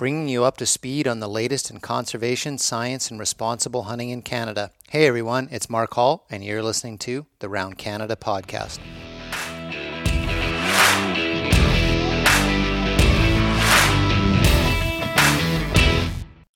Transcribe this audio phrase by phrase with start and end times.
[0.00, 4.22] Bringing you up to speed on the latest in conservation, science, and responsible hunting in
[4.22, 4.70] Canada.
[4.88, 8.78] Hey everyone, it's Mark Hall, and you're listening to the Round Canada podcast.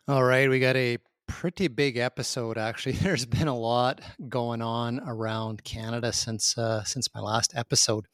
[0.09, 0.97] All right, we got a
[1.29, 2.93] pretty big episode actually.
[3.03, 8.07] There's been a lot going on around Canada since uh, since my last episode.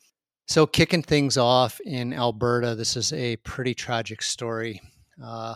[0.49, 4.81] So kicking things off in Alberta, this is a pretty tragic story.
[5.23, 5.55] Uh,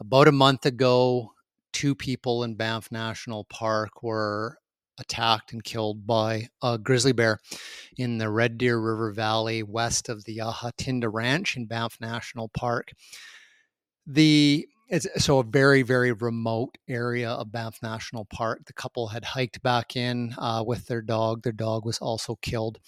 [0.00, 1.32] about a month ago,
[1.72, 4.58] two people in Banff National Park were
[4.98, 7.38] attacked and killed by a grizzly bear
[7.96, 11.98] in the Red Deer River Valley west of the Ya Ha Tinda Ranch in Banff
[12.00, 12.92] National Park.
[14.06, 18.60] The it's so a very very remote area of Banff National Park.
[18.66, 21.42] The couple had hiked back in uh, with their dog.
[21.42, 22.78] Their dog was also killed.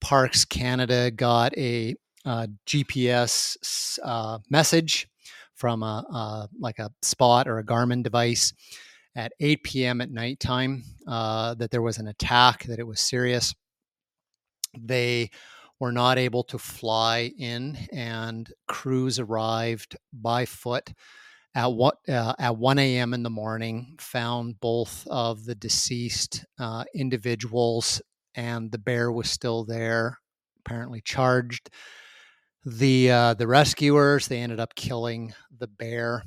[0.00, 1.94] Parks Canada got a
[2.24, 5.08] uh, GPS uh, message
[5.56, 8.52] from a, uh, like a spot or a Garmin device
[9.16, 10.00] at 8 p.m.
[10.00, 13.54] at nighttime uh, that there was an attack, that it was serious.
[14.78, 15.30] They
[15.80, 20.92] were not able to fly in, and crews arrived by foot
[21.54, 23.14] at what uh, at 1 a.m.
[23.14, 28.02] in the morning, found both of the deceased uh, individuals,
[28.34, 30.18] and the bear was still there,
[30.60, 31.70] apparently charged.
[32.66, 36.24] The uh, the rescuers they ended up killing the bear.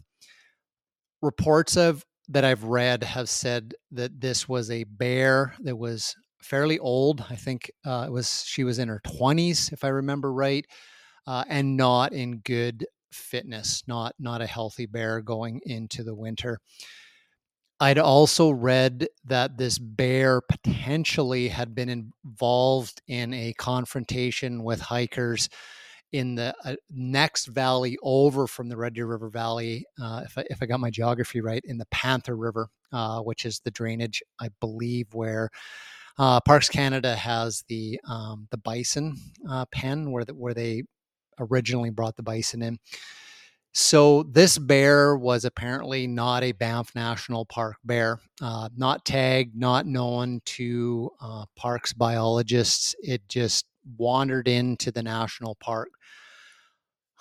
[1.22, 6.80] Reports of that I've read have said that this was a bear that was fairly
[6.80, 7.26] old.
[7.30, 10.66] I think uh, it was she was in her 20s, if I remember right,
[11.28, 16.60] uh, and not in good fitness, not not a healthy bear going into the winter.
[17.82, 25.50] I'd also read that this bear potentially had been involved in a confrontation with hikers
[26.12, 30.44] in the uh, next valley over from the Red Deer River Valley, uh, if, I,
[30.50, 34.24] if I got my geography right, in the Panther River, uh, which is the drainage,
[34.40, 35.50] I believe, where
[36.18, 39.16] uh, Parks Canada has the um, the bison
[39.50, 40.84] uh, pen, where the, where they
[41.40, 42.80] originally brought the bison in.
[43.72, 49.86] So this bear was apparently not a Banff National Park bear, uh, not tagged, not
[49.86, 51.12] known to
[51.56, 52.96] parks biologists.
[53.00, 55.90] It just wandered into the national park.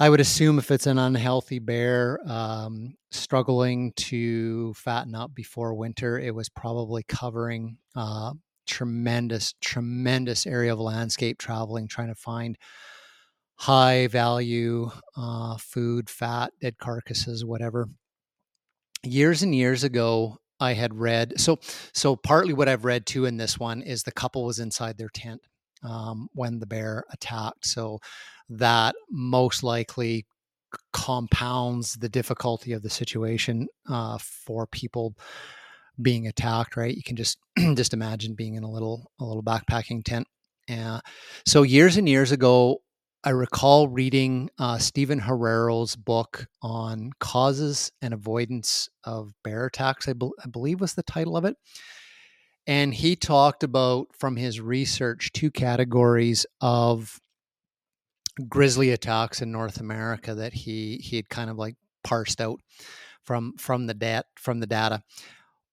[0.00, 6.18] I would assume if it's an unhealthy bear um, struggling to fatten up before winter,
[6.18, 8.32] it was probably covering uh,
[8.66, 12.56] tremendous, tremendous area of landscape traveling, trying to find
[13.56, 17.88] high value uh, food, fat, dead carcasses, whatever.
[19.02, 21.58] Years and years ago, I had read so
[21.92, 25.08] so partly what I've read too in this one is the couple was inside their
[25.08, 25.40] tent
[25.82, 27.98] um, when the bear attacked, so
[28.50, 30.26] that most likely
[30.92, 35.14] compounds the difficulty of the situation uh, for people
[36.00, 36.76] being attacked.
[36.76, 37.38] Right, you can just
[37.74, 40.26] just imagine being in a little a little backpacking tent.
[40.68, 41.00] Yeah.
[41.46, 42.82] So years and years ago,
[43.24, 50.12] I recall reading uh, Stephen Herrero's book on causes and avoidance of bear attacks, I,
[50.12, 51.56] be- I believe was the title of it.
[52.68, 57.18] And he talked about from his research two categories of
[58.46, 62.60] grizzly attacks in North America that he he had kind of like parsed out
[63.22, 65.02] from from the dat from the data.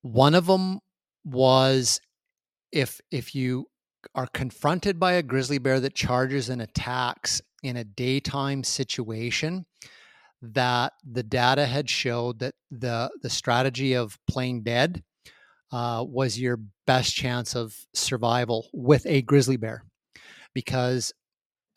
[0.00, 0.80] One of them
[1.22, 2.00] was
[2.72, 3.66] if if you
[4.14, 9.66] are confronted by a grizzly bear that charges and attacks in a daytime situation
[10.40, 15.02] that the data had showed that the the strategy of playing dead
[15.72, 19.84] uh, was your best chance of survival with a grizzly bear
[20.54, 21.12] because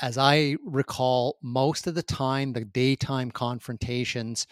[0.02, 4.48] as i recall most of the time the daytime confrontations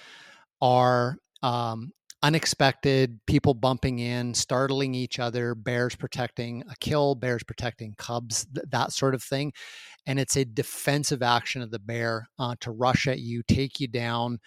[0.62, 1.92] are um,
[2.24, 8.65] unexpected people bumping in, startling each other, bears protecting a kill, bears protecting cubs, th-
[8.69, 9.54] that sort of thing.
[10.06, 13.88] And it's a defensive action of the bear uh, to rush at you, take you
[13.88, 14.39] down,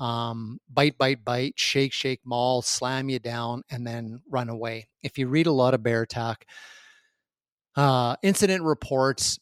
[0.00, 4.88] um, bite, bite, bite, shake, shake, maul, slam you down, and then run away.
[5.02, 6.46] If you read a lot of bear attack
[7.76, 9.38] uh, incident reports,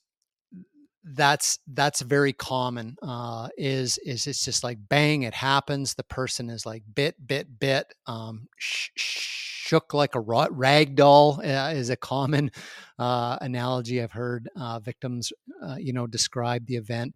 [1.04, 6.48] that's that's very common uh, is is it's just like bang it happens the person
[6.48, 11.96] is like bit bit bit um, sh- shook like a rag doll uh, is a
[11.96, 12.50] common
[13.00, 15.32] uh, analogy i've heard uh, victims
[15.64, 17.14] uh, you know describe the event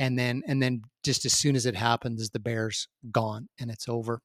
[0.00, 3.88] and then and then just as soon as it happens the bear's gone and it's
[3.88, 4.20] over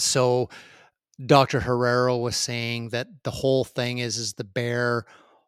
[0.00, 0.48] so
[1.24, 5.04] dr herrero was saying that the whole thing is is the bear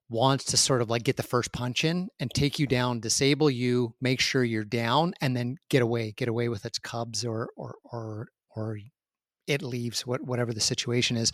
[0.09, 3.51] wants to sort of like get the first punch in and take you down, disable
[3.51, 7.49] you, make sure you're down, and then get away, get away with its cubs or
[7.57, 8.79] or or or
[9.47, 11.33] it leaves, what whatever the situation is.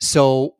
[0.00, 0.56] So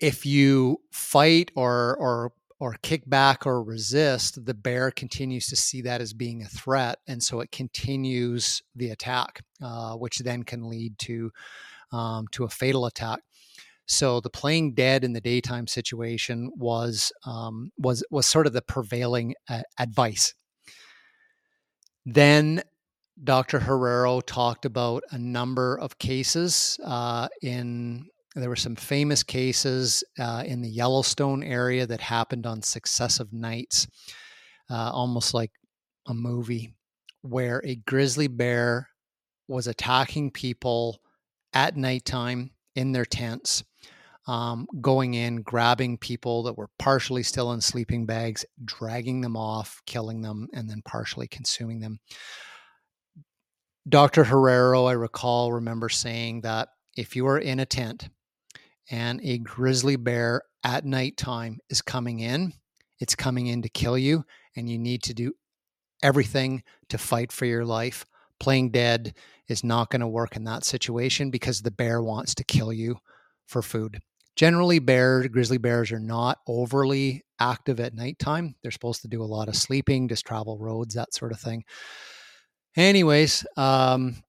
[0.00, 5.80] if you fight or or or kick back or resist, the bear continues to see
[5.80, 10.68] that as being a threat, and so it continues the attack, uh, which then can
[10.68, 11.30] lead to
[11.90, 13.20] um, to a fatal attack.
[13.86, 18.62] So the playing dead in the daytime situation was um, was was sort of the
[18.62, 20.34] prevailing uh, advice.
[22.04, 22.62] Then
[23.22, 23.58] Dr.
[23.60, 30.44] Herrero talked about a number of cases uh, in there were some famous cases uh,
[30.46, 33.88] in the Yellowstone area that happened on successive nights,
[34.70, 35.50] uh, almost like
[36.06, 36.72] a movie,
[37.22, 38.88] where a grizzly bear
[39.48, 41.00] was attacking people
[41.52, 43.64] at nighttime in their tents
[44.28, 49.82] um, going in, grabbing people that were partially still in sleeping bags, dragging them off,
[49.86, 51.98] killing them, and then partially consuming them.
[53.88, 54.24] Dr.
[54.24, 58.08] Herrero, I recall, remember saying that if you are in a tent
[58.90, 62.52] and a grizzly bear at nighttime is coming in,
[62.98, 64.24] it's coming in to kill you,
[64.56, 65.32] and you need to do
[66.02, 68.04] everything to fight for your life.
[68.38, 69.14] Playing dead
[69.48, 72.96] is not going to work in that situation because the bear wants to kill you
[73.46, 74.00] for food.
[74.36, 78.54] Generally, bears, grizzly bears, are not overly active at nighttime.
[78.62, 81.64] They're supposed to do a lot of sleeping, just travel roads, that sort of thing.
[82.76, 84.22] Anyways, um,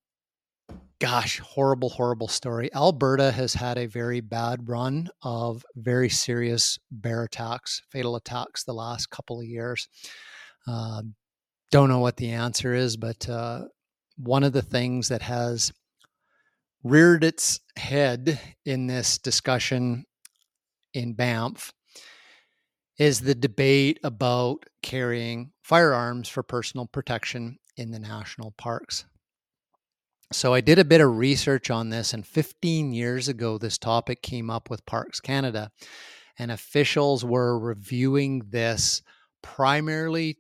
[1.01, 2.71] gosh, horrible, horrible story.
[2.75, 8.74] Alberta has had a very bad run of very serious bear attacks, fatal attacks, the
[8.74, 9.89] last couple of years.
[10.68, 11.01] Uh,
[11.71, 13.63] don't know what the answer is, but uh,
[14.15, 15.71] one of the things that has
[16.83, 20.06] reared its head in this discussion
[20.94, 21.74] in Banff
[23.00, 29.06] is the debate about carrying firearms for personal protection in the national parks.
[30.31, 34.22] So I did a bit of research on this, and 15 years ago, this topic
[34.22, 35.72] came up with Parks Canada,
[36.39, 39.01] and officials were reviewing this
[39.42, 40.38] primarily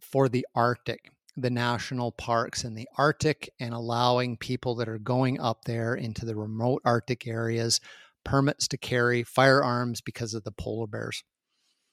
[0.00, 1.10] for the Arctic
[1.40, 6.26] the national parks in the Arctic and allowing people that are going up there into
[6.26, 7.80] the remote Arctic areas
[8.24, 11.22] permits to carry firearms because of the polar bears.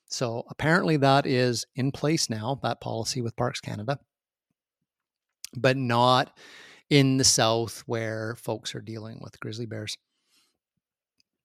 [0.08, 4.00] So apparently that is in place now, that policy with Parks Canada,
[5.56, 6.36] but not
[6.90, 9.98] in the south where folks are dealing with grizzly bears.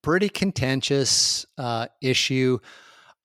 [0.02, 2.59] Pretty contentious uh, issue.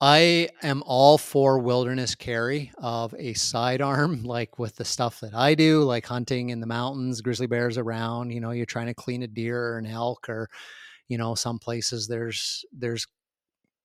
[0.02, 5.56] I am all for wilderness carry of a sidearm, like with the stuff that I
[5.56, 8.32] do, like hunting in the mountains, grizzly bears around.
[8.32, 10.50] You know, you're trying to clean a deer or an elk, or
[11.08, 13.08] you know, some places there's there's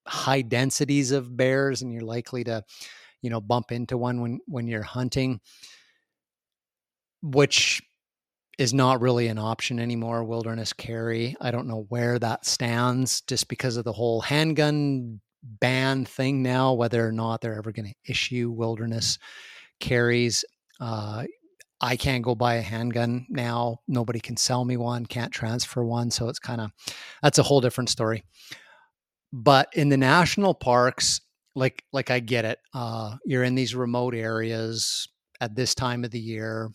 [0.07, 2.65] high densities of bears, and you're likely to,
[3.23, 5.41] you know, bump into one when when you're hunting,
[7.23, 7.83] which
[8.61, 10.23] is not really an option anymore.
[10.23, 11.35] Wilderness carry.
[11.41, 16.75] I don't know where that stands, just because of the whole handgun ban thing now,
[16.75, 19.19] whether or not they're ever going to issue wilderness
[19.81, 20.45] carries.
[20.79, 21.25] Uh,
[21.81, 23.79] I can't go buy a handgun now.
[23.89, 26.11] Nobody can sell me one, can't transfer one.
[26.11, 26.71] So it's kind of,
[27.23, 28.25] that's a whole different story.
[29.33, 31.23] But in the national parks,
[31.55, 32.59] like, like I get it.
[32.75, 35.09] Uh, you're in these remote areas
[35.41, 36.69] at this time of the year.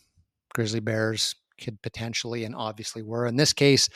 [0.56, 3.90] Grizzly bears could potentially, and obviously were in this case,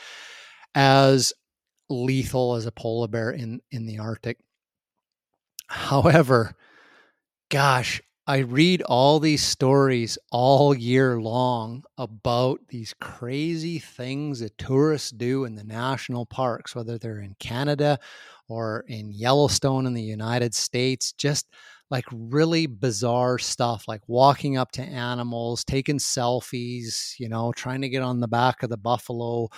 [0.74, 1.32] as
[1.88, 4.38] lethal as a polar bear in, in the Arctic.
[5.66, 6.54] However,
[7.48, 15.10] gosh, I read all these stories all year long about these crazy things that tourists
[15.10, 17.98] do in the national parks, whether they're in Canada
[18.48, 21.48] or in Yellowstone in the United States, just
[21.90, 27.88] like really bizarre stuff, like walking up to animals, taking selfies, you know, trying to
[27.88, 29.48] get on the back of the buffalo,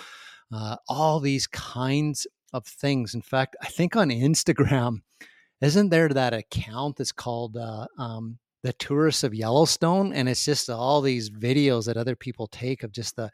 [0.51, 3.13] uh, all these kinds of things.
[3.13, 5.01] In fact, I think on Instagram,
[5.61, 10.11] isn't there that account that's called uh, um, the Tourists of Yellowstone?
[10.13, 13.31] And it's just all these videos that other people take of just the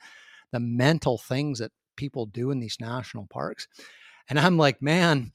[0.52, 3.68] the mental things that people do in these national parks.
[4.30, 5.32] And I'm like, man,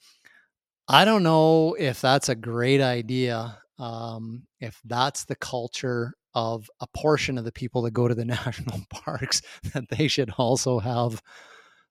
[0.88, 3.58] I don't know if that's a great idea.
[3.78, 8.24] Um, if that's the culture of a portion of the people that go to the
[8.24, 9.40] national parks,
[9.72, 11.22] that they should also have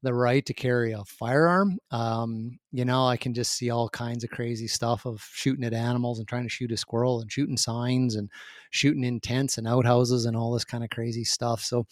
[0.04, 1.78] the right to carry a firearm.
[1.90, 5.74] Um, you know, I can just see all kinds of crazy stuff of shooting at
[5.74, 8.30] animals and trying to shoot a squirrel and shooting signs and
[8.70, 11.62] shooting in tents and outhouses and all this kind of crazy stuff.
[11.62, 11.86] So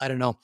[0.00, 0.38] I don't know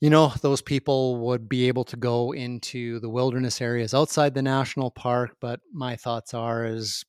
[0.00, 4.42] you know, those people would be able to go into the wilderness areas outside the
[4.42, 5.36] national park.
[5.40, 7.04] But my thoughts are is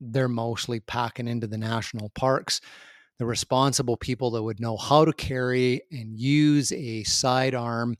[0.00, 2.60] they're mostly packing into the national parks.
[3.18, 7.96] The responsible people that would know how to carry and use a sidearm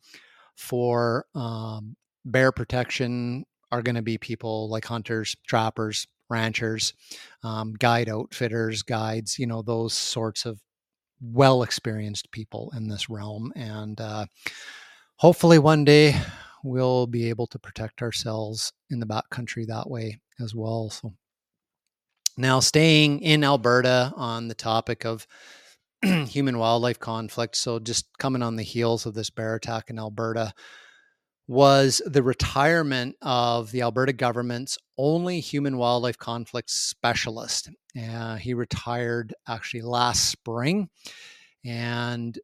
[0.57, 6.93] for um, bear protection are going to be people like hunters, trappers, ranchers,
[7.43, 10.61] um, guide outfitters, guides, you know, those sorts of
[11.21, 13.53] well experienced people in this realm.
[13.57, 14.27] And uh,
[15.17, 16.15] hopefully one day
[16.65, 20.91] we'll be able to protect ourselves in the backcountry that way as well.
[20.91, 21.15] So
[22.37, 25.27] now staying in Alberta on the topic of
[26.03, 27.57] human wildlife conflict.
[27.57, 30.53] So just coming on the heels of this bear attack in Alberta
[31.49, 37.71] was the retirement of the Alberta government's only human wildlife conflict specialist.
[38.01, 40.89] Uh, he retired actually last spring,
[41.65, 42.39] and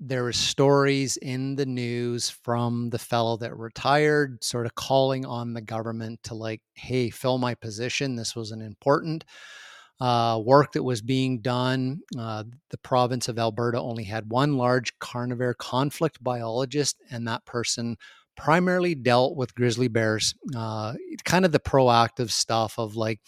[0.00, 5.54] there were stories in the news from the fellow that retired, sort of calling on
[5.54, 8.16] the government to like, "Hey, fill my position.
[8.16, 9.24] This was an important."
[10.00, 12.00] Uh, work that was being done.
[12.18, 17.96] Uh, the province of Alberta only had one large carnivore conflict biologist, and that person
[18.36, 20.34] primarily dealt with grizzly bears.
[20.56, 20.94] Uh,
[21.24, 23.20] kind of the proactive stuff of like,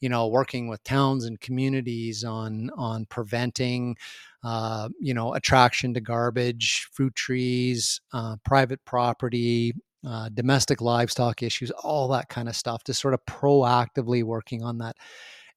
[0.00, 3.96] you know, working with towns and communities on on preventing.
[4.42, 9.74] Uh, you know, attraction to garbage, fruit trees, uh, private property,
[10.06, 14.78] uh, domestic livestock issues, all that kind of stuff, just sort of proactively working on
[14.78, 14.96] that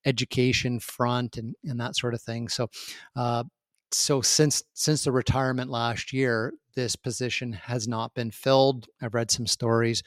[0.06, 2.48] education front and, and that sort of thing.
[2.48, 2.68] So,
[3.16, 3.44] uh,
[3.92, 8.88] so since since the retirement last year, this position has not been filled.
[9.02, 10.04] I've read some stories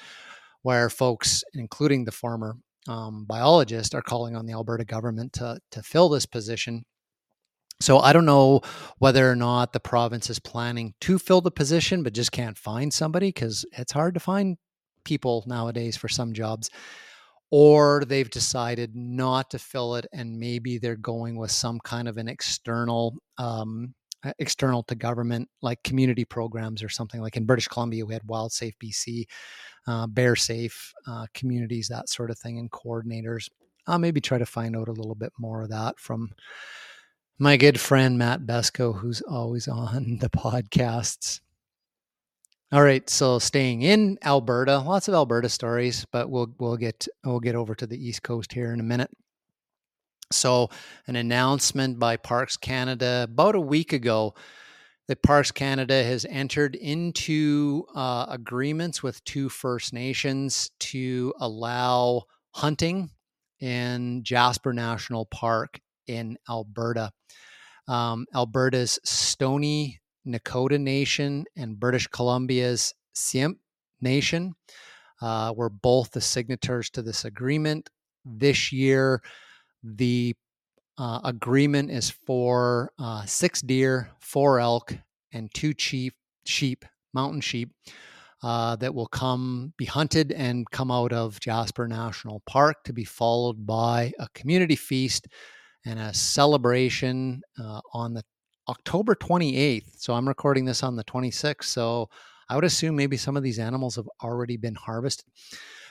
[0.62, 2.56] where folks, including the former
[2.88, 6.84] um, biologist, are calling on the Alberta government to to fill this position.
[7.80, 8.62] So I don't know
[8.98, 12.92] whether or not the province is planning to fill the position, but just can't find
[12.92, 14.56] somebody because it's hard to find
[15.04, 16.70] people nowadays for some jobs
[17.50, 22.16] or they've decided not to fill it and maybe they're going with some kind of
[22.16, 23.94] an external um,
[24.38, 28.50] external to government like community programs or something like in british columbia we had wild
[28.50, 29.24] safe bc
[29.86, 33.48] uh, bear safe uh, communities that sort of thing and coordinators.
[33.86, 36.32] I'll maybe try to find out a little bit more of that from
[37.38, 41.40] my good friend matt besko who's always on the podcasts
[42.72, 47.40] all right, so staying in Alberta, lots of Alberta stories, but we'll we'll get we'll
[47.40, 49.10] get over to the East Coast here in a minute.
[50.32, 50.70] So,
[51.06, 54.34] an announcement by Parks Canada about a week ago
[55.06, 63.10] that Parks Canada has entered into uh, agreements with two First Nations to allow hunting
[63.60, 67.12] in Jasper National Park in Alberta.
[67.86, 73.56] Um, Alberta's Stoney Nakoda Nation and British Columbia's Syiyamp
[74.00, 74.52] Nation
[75.22, 77.88] uh, were both the signatories to this agreement.
[78.24, 79.22] This year,
[79.82, 80.34] the
[80.98, 84.94] uh, agreement is for uh, six deer, four elk,
[85.32, 86.14] and two sheep,
[86.44, 87.70] sheep mountain sheep,
[88.42, 93.04] uh, that will come be hunted and come out of Jasper National Park to be
[93.04, 95.26] followed by a community feast
[95.84, 98.24] and a celebration uh, on the
[98.68, 99.98] October 28th.
[99.98, 101.64] So I'm recording this on the 26th.
[101.64, 102.08] So
[102.48, 105.26] I would assume maybe some of these animals have already been harvested.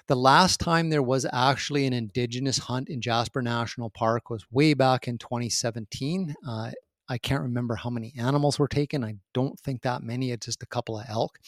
[0.07, 4.73] The last time there was actually an indigenous hunt in Jasper National Park was way
[4.73, 6.35] back in 2017.
[6.47, 6.71] Uh,
[7.09, 9.03] I can't remember how many animals were taken.
[9.03, 11.39] I don't think that many, it's just a couple of elk.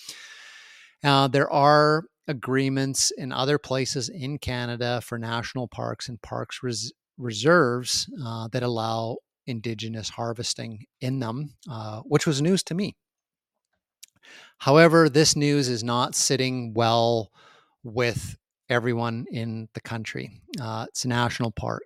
[1.03, 6.93] Uh, there are agreements in other places in Canada for national parks and parks res-
[7.17, 12.95] reserves uh, that allow indigenous harvesting in them, uh, which was news to me.
[14.59, 17.31] However, this news is not sitting well
[17.83, 18.37] with
[18.69, 20.31] everyone in the country.
[20.59, 21.83] Uh, it's a national park.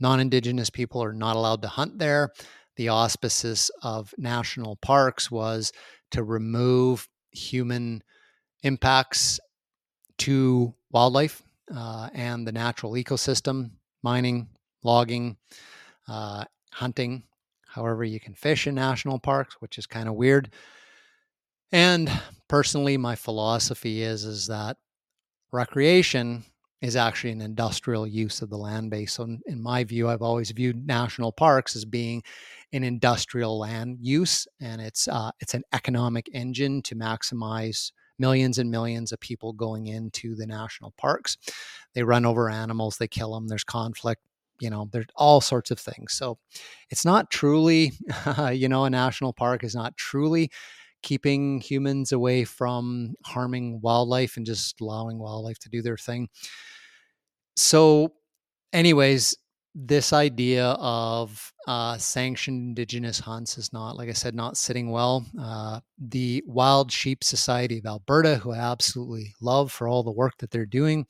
[0.00, 2.30] Non Indigenous people are not allowed to hunt there.
[2.76, 5.72] The auspices of national parks was
[6.10, 8.02] to remove human
[8.62, 9.38] impacts
[10.18, 11.42] to wildlife
[11.74, 13.70] uh, and the natural ecosystem,
[14.02, 14.48] mining,
[14.82, 15.36] logging,
[16.08, 16.44] uh,
[16.74, 17.22] hunting,
[17.66, 20.50] however you can fish in national parks, which is kind of weird.
[21.72, 22.10] And
[22.48, 24.76] personally, my philosophy is is that
[25.52, 26.44] recreation
[26.82, 29.14] is actually an industrial use of the land base.
[29.14, 32.22] So, in my view, I've always viewed national parks as being
[32.72, 38.70] an industrial land use, and it's uh, it's an economic engine to maximize millions and
[38.70, 41.36] millions of people going into the national parks.
[41.94, 43.48] They run over animals, they kill them.
[43.48, 44.22] There's conflict.
[44.60, 46.12] You know, there's all sorts of things.
[46.12, 46.38] So,
[46.90, 47.92] it's not truly,
[48.52, 50.50] you know, a national park is not truly
[51.02, 56.28] keeping humans away from harming wildlife and just allowing wildlife to do their thing.
[57.56, 58.14] So,
[58.72, 59.36] anyways,
[59.74, 65.26] this idea of uh, sanctioned indigenous hunts is not, like I said, not sitting well.
[65.40, 70.34] Uh, the Wild Sheep Society of Alberta, who I absolutely love for all the work
[70.38, 71.06] that they're doing,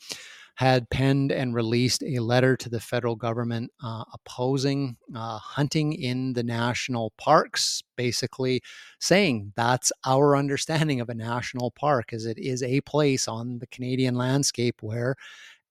[0.56, 6.32] had penned and released a letter to the federal government uh, opposing uh, hunting in
[6.34, 8.62] the national parks, basically
[9.00, 13.66] saying that's our understanding of a national park, as it is a place on the
[13.66, 15.16] Canadian landscape where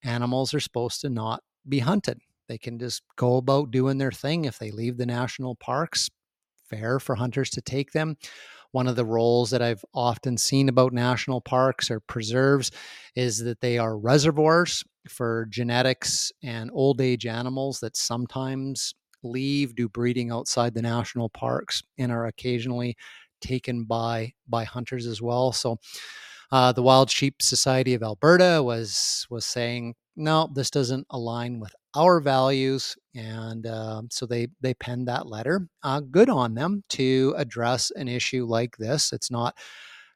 [0.04, 2.20] animals are supposed to not be hunted.
[2.48, 6.10] They can just go about doing their thing if they leave the national parks.
[6.70, 8.18] Fair for hunters to take them
[8.74, 12.72] one of the roles that I've often seen about national parks or preserves
[13.16, 19.88] is that they are reservoirs for genetics and old age animals that sometimes leave, do
[19.88, 22.98] breeding outside the national parks, and are occasionally
[23.42, 25.52] taken by by hunters as well.
[25.52, 25.78] So
[26.52, 31.74] uh, the Wild Sheep Society of Alberta was was saying, no, this doesn't align with
[31.96, 35.68] our values, and uh, so they they penned that letter.
[35.84, 39.14] Uh, good on them to address an issue like this.
[39.14, 39.56] It's not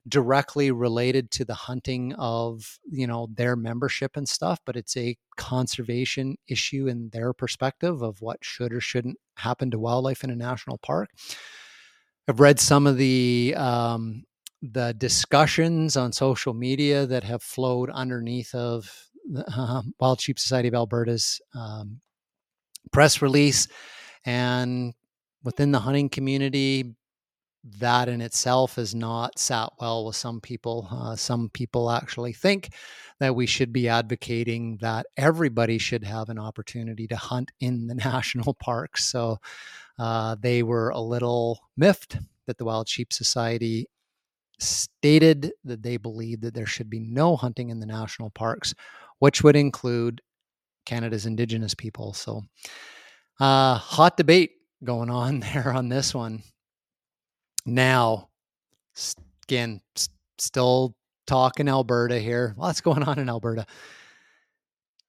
[0.07, 5.18] directly related to the hunting of you know their membership and stuff but it's a
[5.35, 10.35] conservation issue in their perspective of what should or shouldn't happen to wildlife in a
[10.35, 11.09] national park
[12.27, 14.24] i've read some of the um,
[14.61, 20.74] the discussions on social media that have flowed underneath of uh, Wild Sheep Society of
[20.74, 22.01] Alberta's um,
[22.92, 23.68] press release.
[24.25, 24.94] And
[25.44, 26.96] within the hunting community,
[27.79, 30.87] that in itself has not sat well with some people.
[30.90, 32.70] Uh, some people actually think
[33.20, 37.96] that we should be advocating that everybody should have an opportunity to hunt in the
[38.05, 39.05] national parks.
[39.05, 39.37] So
[40.00, 43.87] uh, they were a little miffed that the Wild Sheep Society
[44.59, 48.74] stated that they believe that there should be no hunting in the national parks
[49.20, 50.22] which would include
[50.86, 52.14] Canada's Indigenous people.
[52.14, 52.44] So,
[53.40, 54.51] uh, hot debate
[54.84, 56.44] going on there on this one.
[57.66, 58.30] Now,
[59.46, 59.82] again,
[60.38, 62.56] still talking Alberta here.
[62.58, 63.66] Lots going on in Alberta?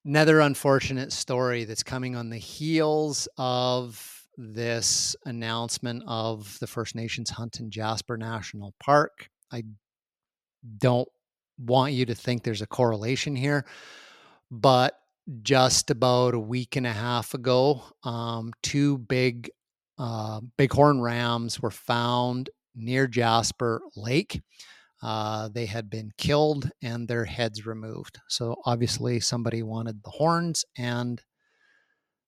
[0.05, 7.31] Another unfortunate story that's coming on the heels of this announcement of the First Nations
[7.31, 9.29] hunt in Jasper National Park.
[9.53, 9.64] I
[10.79, 11.09] don't
[11.59, 13.64] want you to think there's a correlation here.
[14.51, 14.99] But
[15.42, 19.51] just about a week and a half ago, um, two big
[19.99, 24.40] uh, bighorn rams were found near Jasper Lake.
[25.03, 28.18] Uh, they had been killed and their heads removed.
[28.29, 31.23] So obviously, somebody wanted the horns and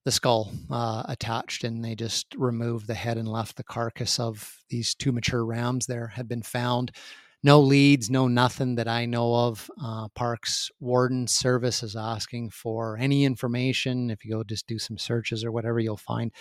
[0.05, 4.62] the skull uh, attached, and they just removed the head and left the carcass of
[4.71, 5.87] these two mature rams.
[5.87, 6.93] There had been found
[7.42, 9.70] no leads, no nothing that I know of.
[9.83, 14.11] Uh, Parks Warden Service is asking for any information.
[14.11, 16.33] If you go just do some searches or whatever, you'll find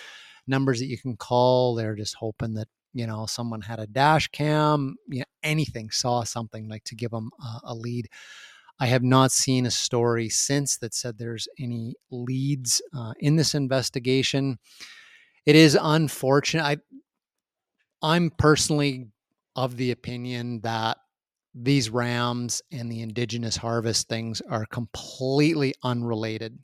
[0.47, 1.75] numbers that you can call.
[1.75, 6.23] They're just hoping that you know someone had a dash cam, you know, anything, saw
[6.23, 8.09] something like to give them a, a lead.
[8.81, 13.53] I have not seen a story since that said there's any leads uh, in this
[13.53, 14.57] investigation.
[15.45, 16.63] It is unfortunate.
[16.63, 16.77] I,
[18.01, 19.07] I'm personally
[19.59, 20.97] of the opinion that
[21.53, 26.57] these rams and the indigenous harvest things are completely unrelated.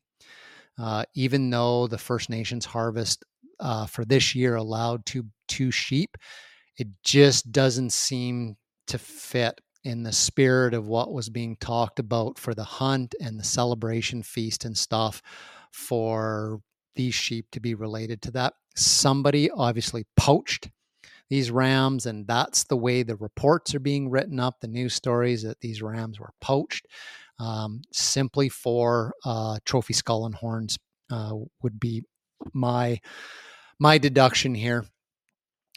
[0.79, 3.25] Uh, even though the First Nations harvest
[3.59, 6.15] uh, for this year allowed two two sheep,
[6.77, 8.55] it just doesn't seem
[8.87, 13.37] to fit in the spirit of what was being talked about for the hunt and
[13.37, 15.21] the celebration feast and stuff
[15.71, 16.61] for
[16.95, 18.53] these sheep to be related to that.
[18.73, 20.69] Somebody obviously poached
[21.29, 25.43] these rams, and that's the way the reports are being written up, the news stories
[25.43, 26.87] that these rams were poached.
[27.39, 30.77] um, simply for uh, trophy skull and horns
[31.11, 32.03] uh, would be
[32.53, 32.99] my
[33.79, 34.85] my deduction here.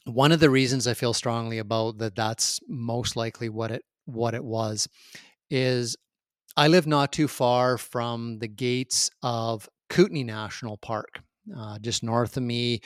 [0.07, 4.35] One of the reasons I feel strongly about that that's most likely what it what
[4.35, 4.89] it was
[5.51, 5.97] is
[6.57, 11.21] I live not too far from the gates of Kootenay National Park,
[11.57, 12.81] uh, just north of me.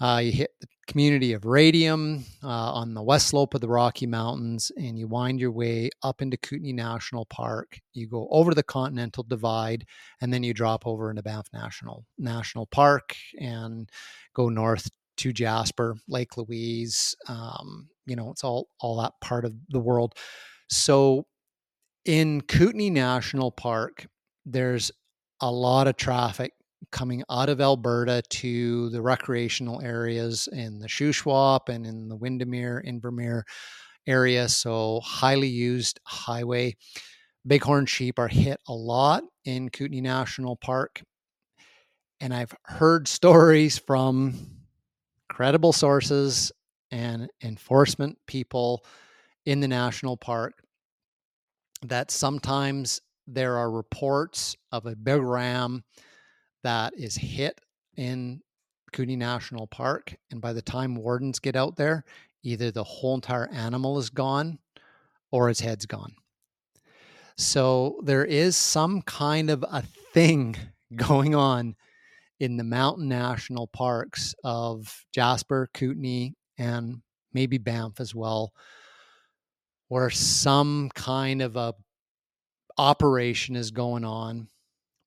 [0.00, 4.06] Uh, you hit the community of Radium uh, on the west slope of the Rocky
[4.06, 7.80] Mountains, and you wind your way up into Kootenay National Park.
[7.92, 9.86] You go over the Continental Divide,
[10.20, 13.88] and then you drop over into Banff National National Park and
[14.34, 17.14] go north to Jasper, Lake Louise.
[17.28, 20.14] Um, you know, it's all all that part of the world.
[20.68, 21.26] So,
[22.04, 24.06] in Kootenay National Park,
[24.44, 24.90] there's
[25.40, 26.52] a lot of traffic
[26.90, 32.82] coming out of Alberta to the recreational areas in the Shuswap and in the Windermere,
[32.86, 33.42] Invermere
[34.06, 34.48] area.
[34.48, 36.76] So, highly used highway.
[37.44, 41.02] Bighorn sheep are hit a lot in Kootenay National Park.
[42.20, 44.34] And I've heard stories from
[45.28, 46.52] credible sources
[46.90, 48.84] and enforcement people
[49.44, 50.54] in the national park
[51.82, 55.82] that sometimes there are reports of a big ram
[56.64, 57.60] that is hit
[57.96, 58.40] in
[58.92, 60.16] Kootenay National Park.
[60.30, 62.04] And by the time wardens get out there,
[62.42, 64.58] either the whole entire animal is gone
[65.30, 66.14] or its head's gone.
[67.36, 70.56] So there is some kind of a thing
[70.96, 71.76] going on
[72.40, 77.00] in the mountain national parks of Jasper, Kootenay, and
[77.32, 78.52] maybe Banff as well,
[79.88, 81.74] where some kind of a
[82.76, 84.48] operation is going on,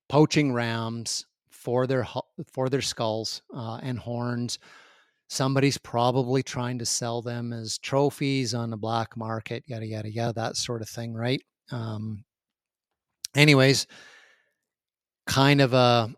[0.10, 1.26] poaching rams
[1.68, 2.08] for their
[2.54, 4.58] for their skulls uh, and horns.
[5.28, 10.32] Somebody's probably trying to sell them as trophies on the black market, yada yada yada,
[10.32, 11.44] that sort of thing, right?
[11.70, 12.24] Um,
[13.36, 13.86] anyways,
[15.26, 16.16] kind of a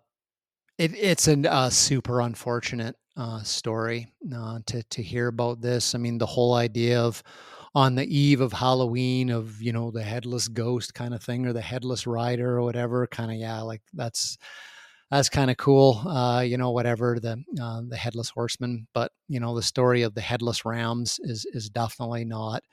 [0.78, 5.96] it, it's a, a, super unfortunate uh, story uh, to to hear about this.
[5.96, 7.24] I mean, the whole idea of
[7.74, 11.54] on the eve of Halloween of you know the headless ghost kind of thing or
[11.54, 14.38] the headless rider or whatever kind of yeah like that's
[15.12, 19.40] that's kind of cool uh, you know whatever the uh, the headless horseman but you
[19.40, 22.64] know the story of the headless rams is is definitely not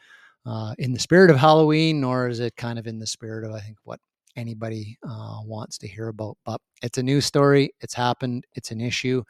[0.45, 3.53] uh, in the spirit of Halloween nor is it kind of in the spirit of
[3.53, 4.01] I think what
[4.37, 8.81] anybody uh, wants to hear about but it's a new story it's happened it's an
[8.81, 9.23] issue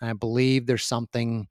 [0.00, 1.48] and I believe there's something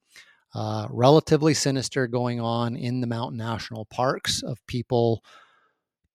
[0.56, 5.24] uh, relatively sinister going on in the mountain national parks of people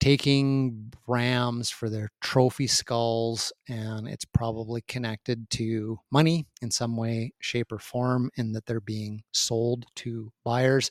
[0.01, 7.33] taking rams for their trophy skulls and it's probably connected to money in some way
[7.41, 10.91] shape or form in that they're being sold to buyers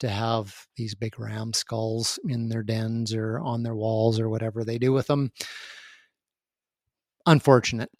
[0.00, 4.64] to have these big ram skulls in their dens or on their walls or whatever
[4.64, 5.30] they do with them.
[7.26, 7.90] Unfortunate.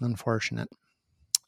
[0.00, 0.68] Unfortunate.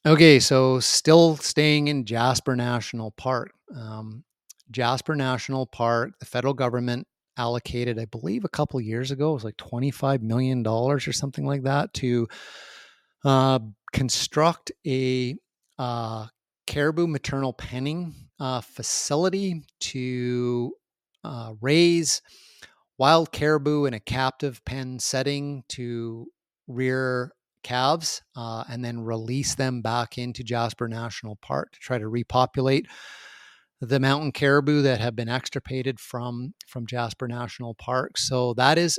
[0.05, 3.53] Okay, so still staying in Jasper National Park.
[3.75, 4.25] Um,
[4.71, 9.45] Jasper National Park, the federal government allocated, I believe, a couple years ago, it was
[9.45, 12.29] like $25 million or something like that to
[13.25, 13.59] uh,
[13.93, 15.37] construct a
[15.79, 16.27] uh,
[16.67, 20.73] caribou maternal penning uh, facility to
[21.25, 22.23] uh, raise
[22.99, 26.27] wild caribou in a captive pen setting to
[26.69, 32.09] rear calves uh, and then release them back into Jasper National Park to try to
[32.09, 32.87] repopulate
[33.83, 38.17] the mountain caribou that have been extirpated from from Jasper National Park.
[38.17, 38.99] So that is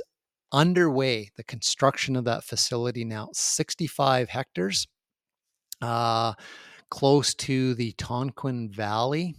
[0.52, 1.30] underway.
[1.36, 4.86] The construction of that facility now, 65 hectares,
[5.80, 6.34] uh,
[6.90, 9.34] close to the Tonquin Valley.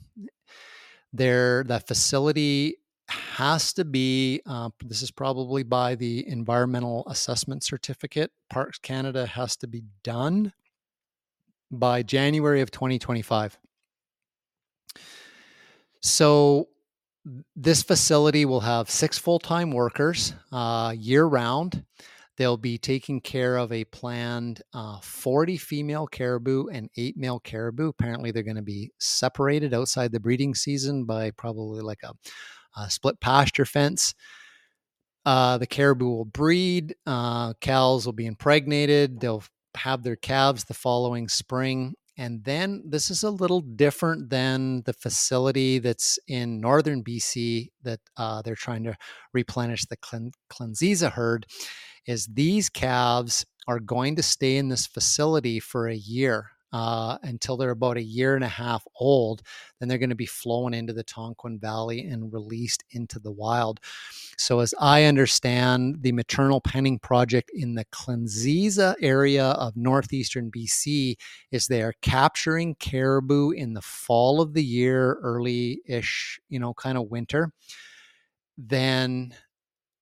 [1.13, 2.77] There, that facility
[3.07, 9.55] has to be uh, this is probably by the environmental assessment certificate parks canada has
[9.55, 10.51] to be done
[11.69, 13.59] by january of 2025
[16.05, 16.67] so
[17.55, 21.83] this facility will have six full-time workers uh, year round
[22.37, 27.89] they'll be taking care of a planned uh, 40 female caribou and 8 male caribou
[27.89, 32.13] apparently they're going to be separated outside the breeding season by probably like a
[32.75, 34.13] uh, split pasture fence.
[35.25, 36.95] Uh, the caribou will breed.
[37.05, 39.19] Uh, cows will be impregnated.
[39.19, 39.43] They'll
[39.75, 41.95] have their calves the following spring.
[42.17, 47.99] And then this is a little different than the facility that's in northern BC that
[48.15, 48.95] uh, they're trying to
[49.33, 51.45] replenish the Clen- Clenciza herd.
[52.07, 57.55] Is these calves are going to stay in this facility for a year uh, until
[57.55, 59.41] they're about a year and a half old.
[59.79, 63.79] Then they're going to be flown into the Tonquin Valley and released into the wild.
[64.37, 71.15] So, as I understand, the maternal penning project in the Klinse-Za area of northeastern BC
[71.49, 76.73] is they are capturing caribou in the fall of the year, early ish, you know,
[76.73, 77.53] kind of winter.
[78.57, 79.33] Then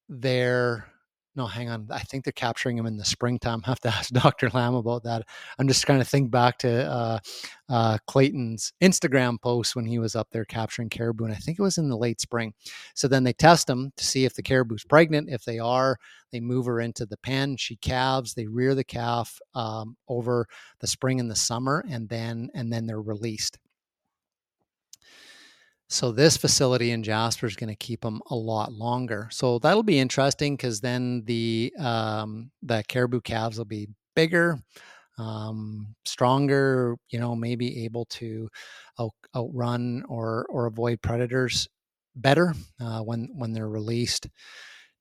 [0.09, 0.87] they're
[1.35, 1.87] no, hang on.
[1.89, 3.61] I think they're capturing them in the springtime.
[3.65, 4.49] I have to ask Dr.
[4.49, 5.27] Lamb about that.
[5.57, 7.19] I'm just trying to think back to uh,
[7.69, 11.63] uh, Clayton's Instagram post when he was up there capturing caribou, and I think it
[11.63, 12.53] was in the late spring.
[12.93, 15.29] So then they test them to see if the caribou's pregnant.
[15.29, 15.97] If they are,
[16.31, 17.57] they move her into the pen.
[17.57, 18.33] She calves.
[18.33, 20.47] They rear the calf um, over
[20.79, 23.57] the spring and the summer, and then and then they're released.
[25.93, 29.27] So this facility in Jasper is going to keep them a lot longer.
[29.31, 34.57] So that'll be interesting because then the um, the caribou calves will be bigger,
[35.19, 36.95] um, stronger.
[37.09, 38.49] You know, maybe able to
[38.99, 41.67] out, outrun or or avoid predators
[42.15, 44.27] better uh, when when they're released.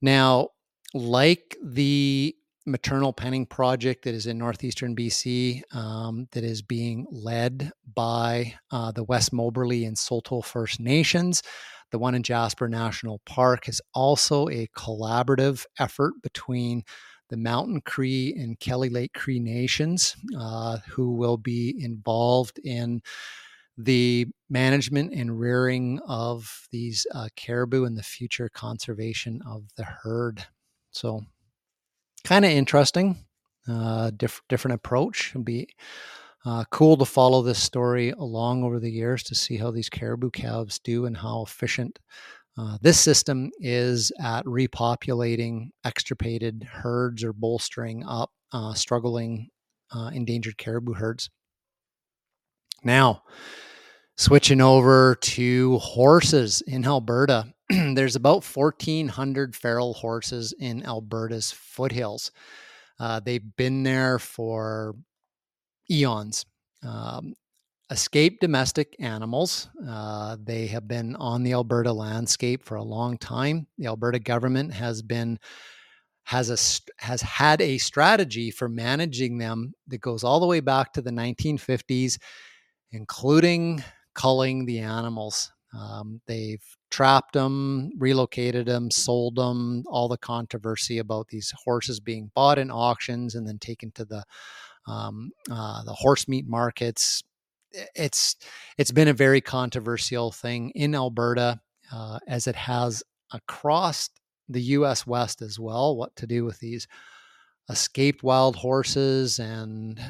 [0.02, 0.48] Now,
[0.92, 7.72] like the maternal penning project that is in northeastern BC um, that is being led
[7.94, 11.42] by uh, the West Moberly and Saulteaux First Nations.
[11.90, 16.85] The one in Jasper National Park is also a collaborative effort between
[17.29, 23.03] the Mountain Cree and Kelly Lake Cree Nations, uh, who will be involved in
[23.79, 30.44] the management and rearing of these uh, caribou and the future conservation of the herd.
[30.90, 31.25] So
[32.25, 33.25] kind of interesting.
[33.69, 35.31] Uh, diff- different approach.
[35.31, 35.69] It'll be
[36.45, 40.31] uh, cool to follow this story along over the years to see how these caribou
[40.31, 42.01] calves do and how efficient
[42.59, 49.49] uh, this system is at repopulating extirpated herds or bolstering up uh, struggling
[49.95, 51.31] uh, endangered caribou herds.
[52.85, 53.23] Now,
[54.17, 57.53] switching over to horses in Alberta.
[57.95, 62.31] there's about 1,400 feral horses in Alberta's foothills.
[63.01, 64.95] Uh, they've been there for
[65.91, 66.45] eons.
[66.87, 67.35] Um,
[67.91, 69.69] escaped domestic animals.
[69.89, 73.67] Uh, they have been on the Alberta landscape for a long time.
[73.79, 75.39] The Alberta government has been
[76.25, 80.93] has a has had a strategy for managing them that goes all the way back
[80.93, 82.19] to the 1950s,
[82.93, 83.83] including
[84.15, 85.51] culling the animals.
[85.79, 92.31] Um, they've trapped them, relocated them, sold them, all the controversy about these horses being
[92.35, 94.25] bought in auctions and then taken to the
[94.87, 97.23] um, uh, the horse meat markets.
[97.95, 98.37] It's
[98.77, 101.61] it's been a very controversial thing in Alberta,
[101.93, 104.11] uh, as it has across
[104.49, 105.07] the U.S.
[105.07, 105.97] West as well.
[105.97, 106.87] What to do with these
[107.71, 110.01] escaped wild horses and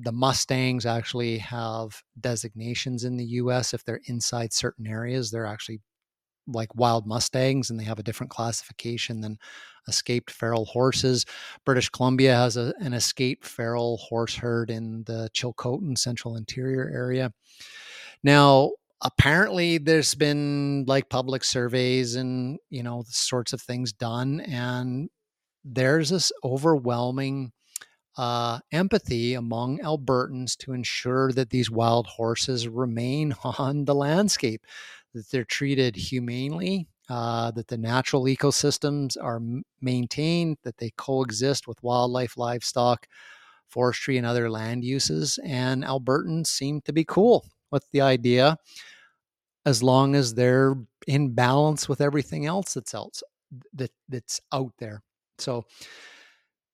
[0.00, 3.74] the Mustangs actually have designations in the US.
[3.74, 5.80] If they're inside certain areas, they're actually
[6.46, 9.38] like wild Mustangs and they have a different classification than
[9.88, 11.26] escaped feral horses.
[11.64, 17.32] British Columbia has a, an escaped feral horse herd in the Chilcotin Central Interior area.
[18.22, 25.08] Now, apparently there's been like public surveys and you know sorts of things done and
[25.64, 27.52] there's this overwhelming
[28.18, 34.66] uh, empathy among Albertans to ensure that these wild horses remain on the landscape,
[35.14, 39.40] that they're treated humanely, uh, that the natural ecosystems are
[39.80, 43.06] maintained, that they coexist with wildlife, livestock,
[43.68, 45.38] forestry, and other land uses.
[45.44, 48.56] And Albertans seem to be cool with the idea
[49.64, 50.74] as long as they're
[51.06, 53.22] in balance with everything else that's else
[53.72, 55.02] that that's out there.
[55.38, 55.64] So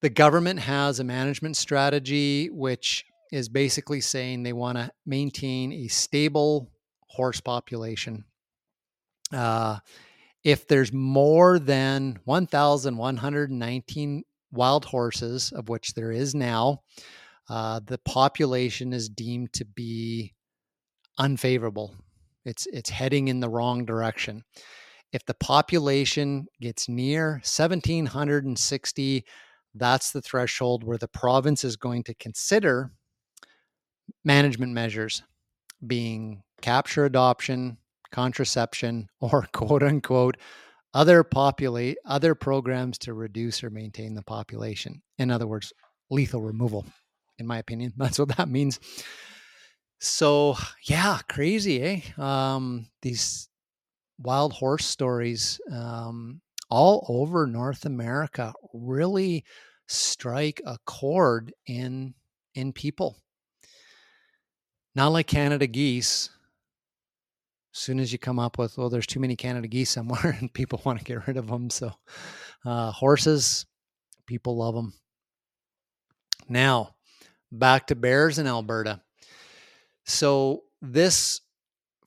[0.04, 5.88] the government has a management strategy which is basically saying they want to maintain a
[5.88, 6.70] stable
[7.06, 8.22] horse population.
[9.32, 9.78] Uh,
[10.44, 16.82] if there's more than 1,119 wild horses, of which there is now,
[17.48, 20.34] uh, the population is deemed to be
[21.16, 21.94] unfavorable.
[22.44, 24.44] It's it's heading in the wrong direction.
[25.12, 29.24] If the population gets near 1,760
[29.74, 32.92] that's the threshold where the province is going to consider
[34.24, 35.22] management measures
[35.86, 37.78] being capture adoption,
[38.10, 40.36] contraception, or quote unquote
[40.92, 45.02] other populate other programs to reduce or maintain the population.
[45.18, 45.72] In other words,
[46.08, 46.86] lethal removal,
[47.38, 47.92] in my opinion.
[47.96, 48.78] That's what that means.
[50.00, 52.00] So yeah, crazy, eh?
[52.16, 53.48] Um, these
[54.18, 56.40] wild horse stories um,
[56.74, 59.44] all over North America really
[59.86, 62.14] strike a chord in
[62.56, 63.16] in people.
[64.96, 66.30] Not like Canada geese.
[67.72, 70.52] As soon as you come up with, well, there's too many Canada geese somewhere and
[70.52, 71.70] people want to get rid of them.
[71.70, 71.92] So,
[72.64, 73.66] uh, horses,
[74.26, 74.94] people love them.
[76.48, 76.96] Now,
[77.52, 79.00] back to bears in Alberta.
[80.06, 81.40] So, this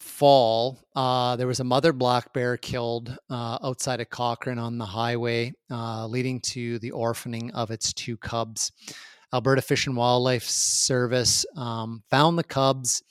[0.08, 4.86] fall, uh, there was a mother black bear killed uh, outside of Cochrane on the
[4.86, 8.72] highway, uh, leading to the orphaning of its two cubs.
[9.34, 13.04] Alberta Fish and Wildlife Service um, found the cubs,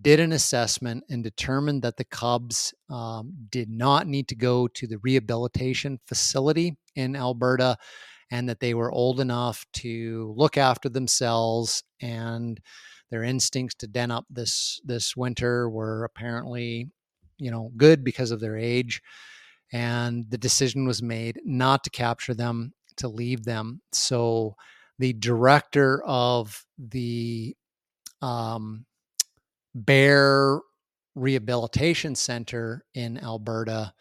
[0.00, 4.86] did an assessment, and determined that the cubs um, did not need to go to
[4.86, 7.76] the rehabilitation facility in Alberta
[8.32, 12.60] and that they were old enough to look after themselves and
[13.12, 16.90] their instincts to den up this this winter were apparently
[17.38, 19.00] you know good because of their age
[19.72, 23.80] and the decision was made not to capture them to leave them.
[23.92, 24.56] So
[24.98, 27.56] the director of the
[28.20, 28.84] um,
[29.74, 30.60] bear
[31.14, 33.92] rehabilitation center in alberta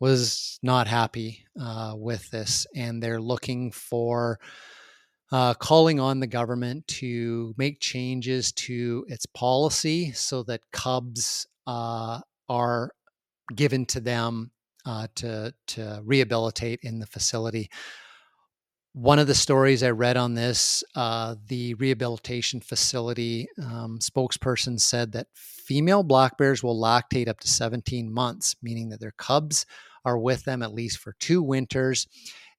[0.00, 4.38] was not happy uh, with this and they're looking for
[5.30, 12.20] uh, calling on the government to make changes to its policy so that cubs uh,
[12.48, 12.92] are
[13.54, 14.50] given to them
[14.86, 17.68] uh, to to rehabilitate in the facility.
[18.94, 25.12] One of the stories I read on this, uh, the rehabilitation facility um, spokesperson said
[25.12, 29.66] that female black bears will lactate up to 17 months, meaning that their cubs
[30.04, 32.06] are with them at least for two winters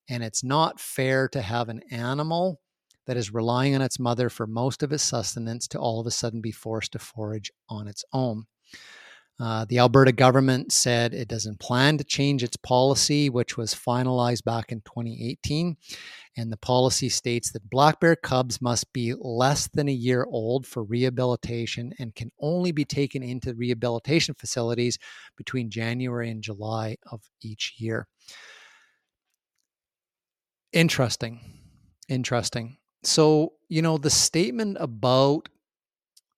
[0.10, 2.60] and it's not fair to have an animal
[3.06, 6.12] that is relying on its mother for most of its sustenance to all of a
[6.12, 8.46] sudden be forced to forage on its own.
[9.40, 14.44] Uh, the Alberta government said it doesn't plan to change its policy, which was finalized
[14.44, 15.78] back in 2018.
[16.36, 20.68] And the policy states that black bear cubs must be less than a year old
[20.68, 24.98] for rehabilitation and can only be taken into rehabilitation facilities
[25.38, 28.08] between January and July of each year.
[30.74, 31.40] Interesting.
[32.08, 32.78] Interesting.
[33.04, 35.50] So, you know, the statement about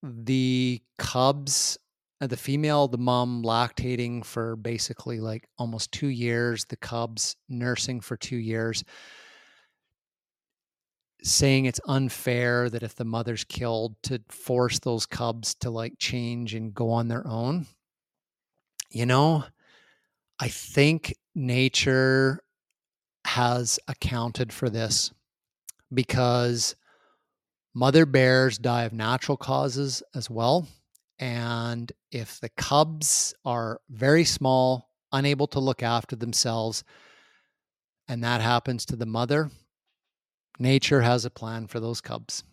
[0.03, 1.77] the cubs,
[2.21, 7.99] uh, the female, the mom lactating for basically like almost two years, the cubs nursing
[7.99, 8.83] for two years,
[11.23, 16.55] saying it's unfair that if the mother's killed to force those cubs to like change
[16.55, 17.67] and go on their own.
[18.89, 19.45] You know,
[20.39, 22.41] I think nature
[23.25, 25.11] has accounted for this
[25.93, 26.75] because
[27.73, 30.67] mother bears die of natural causes as well.
[31.19, 36.83] And if the cubs are very small, unable to look after themselves,
[38.07, 39.51] and that happens to the mother,
[40.59, 42.43] nature has a plan for those cubs.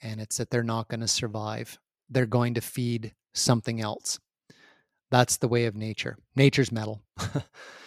[0.00, 1.78] And it's that they're not going to survive.
[2.08, 4.18] They're going to feed something else.
[5.10, 6.16] That's the way of nature.
[6.34, 7.02] Nature's metal.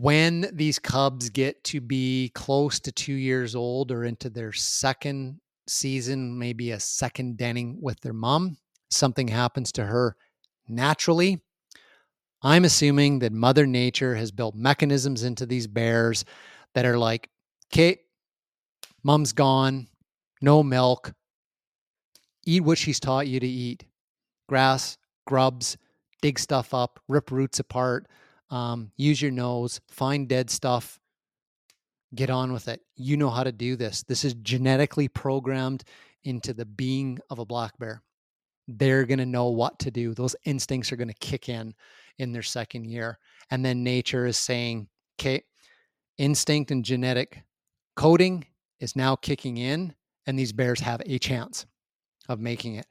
[0.00, 5.40] when these cubs get to be close to two years old or into their second
[5.66, 8.56] season, maybe a second denning with their mom,
[8.90, 10.16] something happens to her
[10.68, 11.42] naturally.
[12.42, 16.24] I'm assuming that Mother Nature has built mechanisms into these bears
[16.74, 17.28] that are like,
[17.70, 18.00] Kate,
[19.02, 19.88] mom's gone,
[20.40, 21.12] no milk,
[22.44, 23.84] eat what she's taught you to eat
[24.48, 25.76] grass, grubs,
[26.20, 28.06] dig stuff up, rip roots apart,
[28.52, 31.00] um, use your nose, find dead stuff,
[32.14, 32.82] get on with it.
[32.94, 34.02] You know how to do this.
[34.02, 35.84] This is genetically programmed
[36.24, 38.02] into the being of a black bear.
[38.68, 40.12] They're going to know what to do.
[40.14, 41.74] Those instincts are going to kick in
[42.18, 43.18] in their second year.
[43.50, 44.86] And then nature is saying,
[45.18, 45.42] okay,
[46.18, 47.42] instinct and genetic
[47.96, 48.44] coding
[48.80, 49.94] is now kicking in,
[50.26, 51.64] and these bears have a chance
[52.28, 52.86] of making it.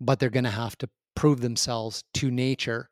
[0.00, 2.90] But they're going to have to prove themselves to nature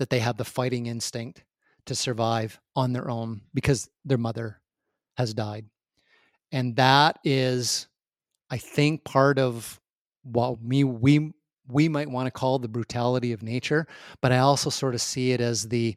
[0.00, 1.44] that they have the fighting instinct
[1.84, 4.58] to survive on their own because their mother
[5.18, 5.66] has died.
[6.52, 7.86] And that is,
[8.48, 9.78] I think, part of
[10.22, 11.34] what me we
[11.68, 13.86] we might want to call the brutality of nature,
[14.22, 15.94] but I also sort of see it as the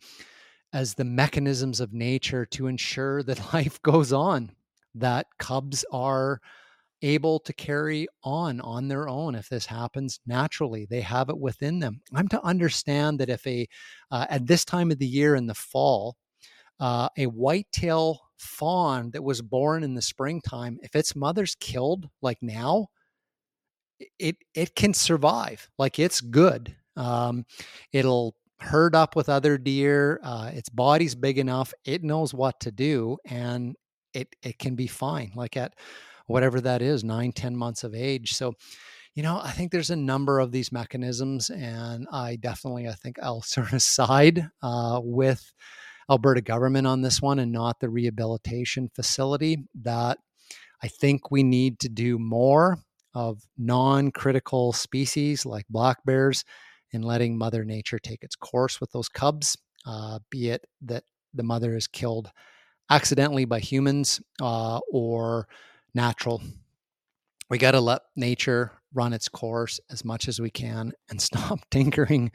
[0.73, 4.51] as the mechanisms of nature to ensure that life goes on,
[4.95, 6.41] that cubs are
[7.03, 11.80] able to carry on on their own if this happens naturally they have it within
[11.80, 12.01] them.
[12.15, 13.67] I'm to understand that if a
[14.09, 16.15] uh, at this time of the year in the fall
[16.80, 22.38] uh, a whitetail fawn that was born in the springtime if its mother's killed like
[22.41, 22.88] now
[24.19, 26.75] it it can survive like it's good.
[26.95, 27.45] Um,
[27.91, 32.71] it'll herd up with other deer uh, its body's big enough it knows what to
[32.71, 33.75] do and
[34.13, 35.32] it it can be fine.
[35.36, 35.73] Like at
[36.28, 38.34] whatever that is, nine, ten months of age.
[38.34, 38.53] So,
[39.15, 43.17] you know, I think there's a number of these mechanisms, and I definitely, I think
[43.21, 45.53] I'll sort of side uh, with
[46.09, 49.65] Alberta government on this one and not the rehabilitation facility.
[49.82, 50.17] That
[50.82, 52.80] I think we need to do more
[53.13, 56.43] of non-critical species like black bears
[56.93, 61.03] and letting Mother Nature take its course with those cubs, uh, be it that
[61.34, 62.30] the mother is killed
[62.89, 65.47] accidentally by humans uh, or
[65.93, 66.41] natural.
[67.49, 71.59] We got to let nature run its course as much as we can and stop
[71.71, 72.31] tinkering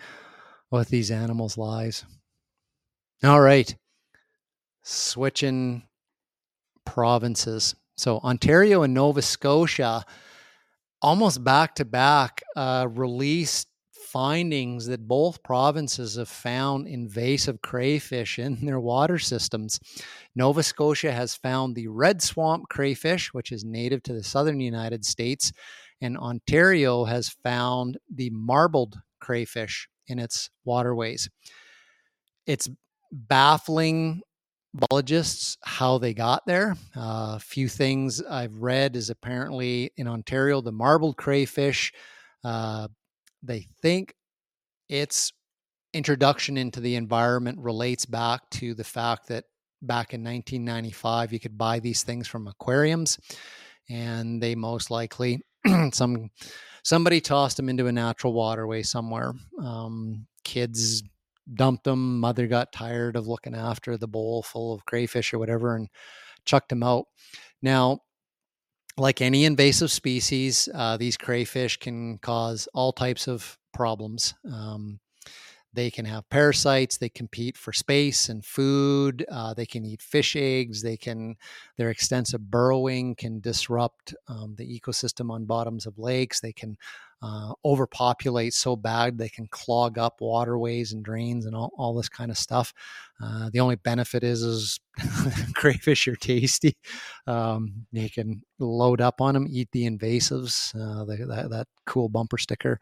[0.71, 2.05] with these animals' lives.
[3.25, 3.75] All right.
[4.83, 5.83] Switching
[6.85, 7.75] provinces.
[7.97, 10.05] So, Ontario and Nova Scotia,
[11.03, 13.69] almost back to back, uh, released
[14.13, 19.79] findings that both provinces have found invasive crayfish in their water systems.
[20.35, 25.05] Nova Scotia has found the red swamp crayfish, which is native to the southern United
[25.05, 25.53] States,
[26.01, 31.29] and Ontario has found the marbled crayfish in its waterways.
[32.47, 32.69] It's
[33.13, 34.23] baffling
[34.73, 36.77] biologists how they got there.
[36.97, 41.93] Uh, a few things I've read is apparently in Ontario, the marbled crayfish
[42.45, 42.89] uh,
[43.43, 44.15] they think
[44.89, 45.33] its
[45.93, 49.45] introduction into the environment relates back to the fact that
[49.83, 53.19] back in 1995 you could buy these things from aquariums
[53.89, 55.41] and they most likely
[55.93, 56.31] some
[56.83, 59.33] somebody tossed them into a natural waterway somewhere.
[59.63, 61.03] Um, kids
[61.55, 65.77] dumped them mother got tired of looking after the bowl full of crayfish or whatever
[65.77, 65.89] and
[66.45, 67.07] chucked them out.
[67.63, 68.01] Now
[68.99, 74.35] like any invasive species, uh, these crayfish can cause all types of problems.
[74.51, 75.01] Um,
[75.75, 76.97] they can have parasites.
[76.97, 79.25] They compete for space and food.
[79.31, 80.83] Uh, they can eat fish eggs.
[80.83, 81.37] They can
[81.77, 86.41] their extensive burrowing can disrupt um, the ecosystem on bottoms of lakes.
[86.41, 86.79] They can
[87.23, 92.09] uh, overpopulate so bad they can clog up waterways and drains and all, all this
[92.09, 92.73] kind of stuff.
[93.23, 94.81] Uh, the only benefit is is
[95.55, 96.77] crayfish are tasty.
[97.27, 100.75] Um, you can load up on them, eat the invasives.
[100.75, 102.79] Uh, the, that, that cool bumper sticker.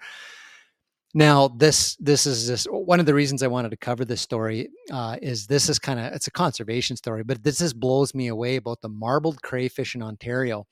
[1.14, 4.68] Now, this this is just one of the reasons I wanted to cover this story
[4.93, 8.28] uh, is this is kind of it's a conservation story, but this just blows me
[8.28, 10.66] away about the marbled crayfish in Ontario.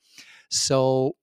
[0.51, 1.15] So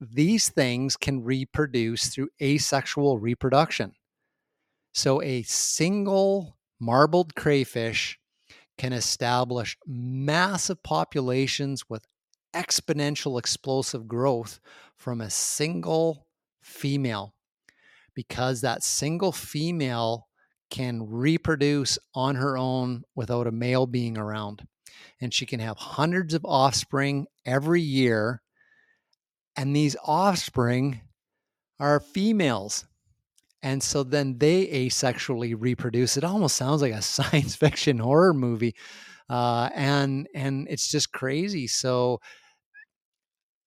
[0.00, 3.92] these things can reproduce through asexual reproduction.
[4.92, 8.18] So a single marbled crayfish
[8.78, 12.04] can establish massive populations with
[12.54, 14.60] exponential explosive growth
[14.96, 16.26] from a single
[16.62, 17.34] female
[18.14, 20.26] because that single female
[20.70, 24.66] can reproduce on her own without a male being around.
[25.20, 28.42] And she can have hundreds of offspring every year.
[29.56, 31.00] And these offspring
[31.80, 32.84] are females.
[33.62, 36.16] And so then they asexually reproduce.
[36.16, 38.74] It almost sounds like a science fiction horror movie.
[39.28, 41.66] Uh, and and it's just crazy.
[41.66, 42.20] So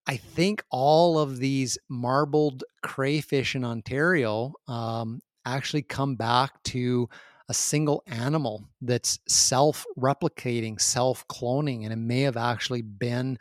[0.08, 7.10] I think all of these marbled crayfish in Ontario um, actually come back to
[7.50, 13.38] a single animal that's self replicating, self cloning, and it may have actually been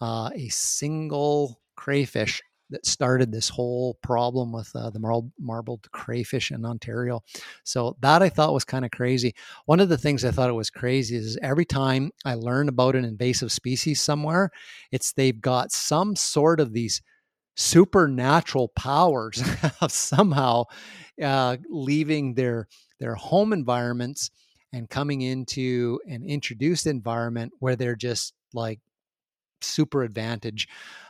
[0.00, 6.50] uh, a single crayfish that started this whole problem with uh, the marbled, marbled crayfish
[6.50, 7.20] in Ontario.
[7.64, 9.34] So that I thought was kind of crazy.
[9.64, 12.96] One of the things I thought it was crazy is every time I learn about
[12.96, 14.50] an invasive species somewhere,
[14.92, 17.02] it's they've got some sort of these
[17.56, 19.42] supernatural powers
[19.80, 20.64] of somehow
[21.22, 22.68] uh, leaving their
[23.00, 24.30] their home environments
[24.72, 28.78] and coming into an introduced environment where they're just like
[29.64, 30.68] super advantage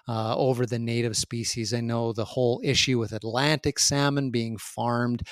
[0.08, 1.72] uh, over the native species.
[1.72, 5.22] I know the whole issue with Atlantic salmon being farmed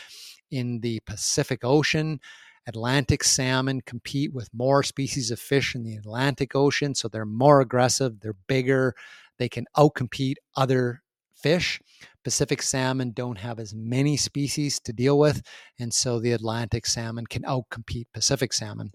[0.50, 2.20] in the Pacific Ocean.
[2.66, 7.60] Atlantic salmon compete with more species of fish in the Atlantic Ocean, so they're more
[7.60, 8.94] aggressive, they're bigger,
[9.38, 11.02] they can outcompete other
[11.34, 11.80] fish.
[12.24, 15.42] Pacific salmon don't have as many species to deal with,
[15.78, 18.92] and so the Atlantic salmon can outcompete Pacific salmon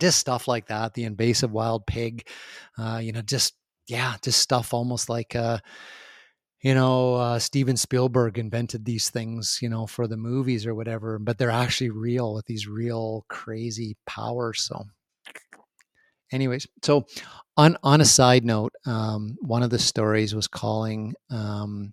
[0.00, 2.26] just stuff like that the invasive wild pig
[2.78, 3.54] uh, you know just
[3.88, 5.58] yeah just stuff almost like uh,
[6.62, 11.18] you know uh, steven spielberg invented these things you know for the movies or whatever
[11.18, 14.84] but they're actually real with these real crazy powers so.
[16.32, 17.06] Anyways so
[17.56, 21.92] on on a side note um, one of the stories was calling um,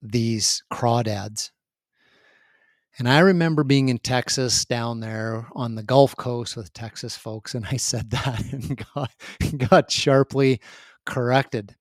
[0.00, 1.50] these crawdads
[2.98, 7.54] and I remember being in Texas down there on the Gulf Coast with Texas folks,
[7.54, 9.10] and I said that and got,
[9.70, 10.60] got sharply
[11.04, 11.76] corrected.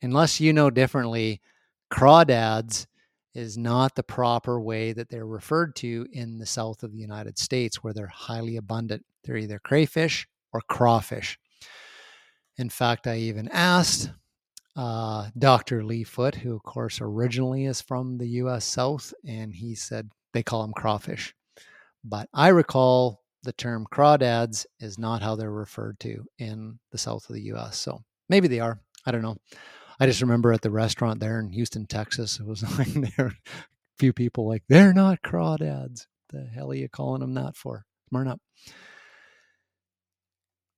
[0.00, 1.40] Unless you know differently,
[1.92, 2.86] crawdads
[3.34, 7.38] is not the proper way that they're referred to in the south of the United
[7.38, 9.04] States, where they're highly abundant.
[9.24, 11.38] They're either crayfish or crawfish.
[12.56, 14.10] In fact, I even asked
[14.76, 15.84] uh, Dr.
[15.84, 20.42] Lee Foote, who, of course, originally is from the US South, and he said they
[20.44, 21.34] call them crawfish.
[22.04, 27.28] But I recall the term crawdads is not how they're referred to in the south
[27.28, 27.76] of the US.
[27.76, 28.80] So maybe they are.
[29.04, 29.36] I don't know.
[29.98, 33.32] I just remember at the restaurant there in Houston, Texas, it was like there a
[33.98, 36.06] few people like, they're not crawdads.
[36.28, 37.84] The hell are you calling them that for?
[38.08, 38.40] Smart up.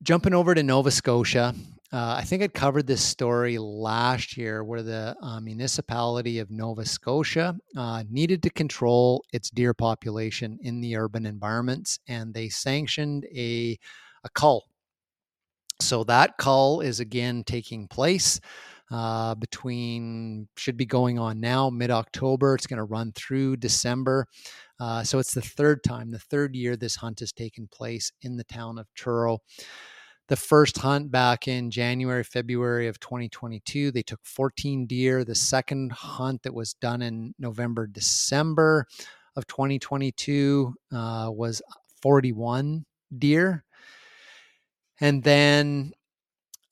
[0.02, 1.54] Jumping over to Nova Scotia,
[1.92, 6.84] uh, I think I covered this story last year where the uh, municipality of Nova
[6.84, 13.26] Scotia uh, needed to control its deer population in the urban environments, and they sanctioned
[13.34, 13.76] a,
[14.22, 14.66] a cull.
[15.80, 18.40] So that cull is again taking place
[18.92, 22.54] uh, between, should be going on now, mid October.
[22.54, 24.26] It's going to run through December.
[24.78, 28.36] Uh, so it's the third time, the third year this hunt has taken place in
[28.36, 29.38] the town of Truro
[30.30, 33.90] the first hunt back in January, February of 2022.
[33.90, 35.24] They took 14 deer.
[35.24, 38.86] The second hunt that was done in November, December
[39.34, 41.60] of 2022 uh, was
[42.00, 42.86] 41
[43.18, 43.64] deer.
[45.00, 45.94] And then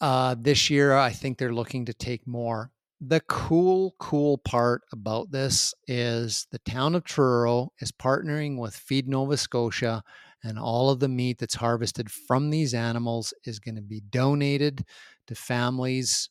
[0.00, 2.70] uh, this year, I think they're looking to take more.
[3.00, 9.08] The cool, cool part about this is the town of Truro is partnering with Feed
[9.08, 10.04] Nova Scotia
[10.48, 14.84] and all of the meat that's harvested from these animals is going to be donated
[15.26, 16.30] to families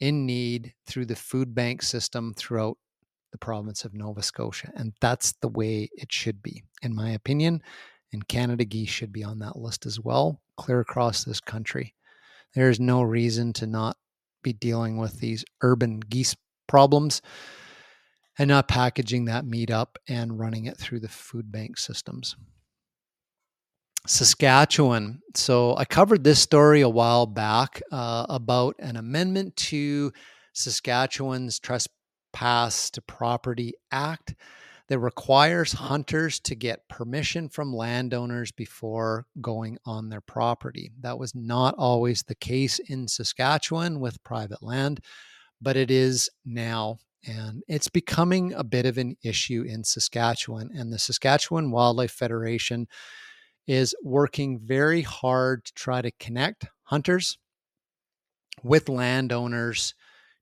[0.00, 2.76] in need through the food bank system throughout
[3.32, 4.70] the province of Nova Scotia.
[4.74, 7.62] And that's the way it should be, in my opinion.
[8.12, 11.94] And Canada geese should be on that list as well, clear across this country.
[12.54, 13.96] There's no reason to not
[14.42, 16.36] be dealing with these urban geese
[16.66, 17.20] problems
[18.38, 22.36] and not packaging that meat up and running it through the food bank systems.
[24.06, 25.20] Saskatchewan.
[25.34, 30.12] So I covered this story a while back uh, about an amendment to
[30.52, 34.34] Saskatchewan's Trespass to Property Act
[34.88, 40.90] that requires hunters to get permission from landowners before going on their property.
[41.00, 45.00] That was not always the case in Saskatchewan with private land,
[45.60, 46.98] but it is now.
[47.26, 50.70] And it's becoming a bit of an issue in Saskatchewan.
[50.74, 52.88] And the Saskatchewan Wildlife Federation
[53.68, 57.38] is working very hard to try to connect hunters
[58.64, 59.94] with landowners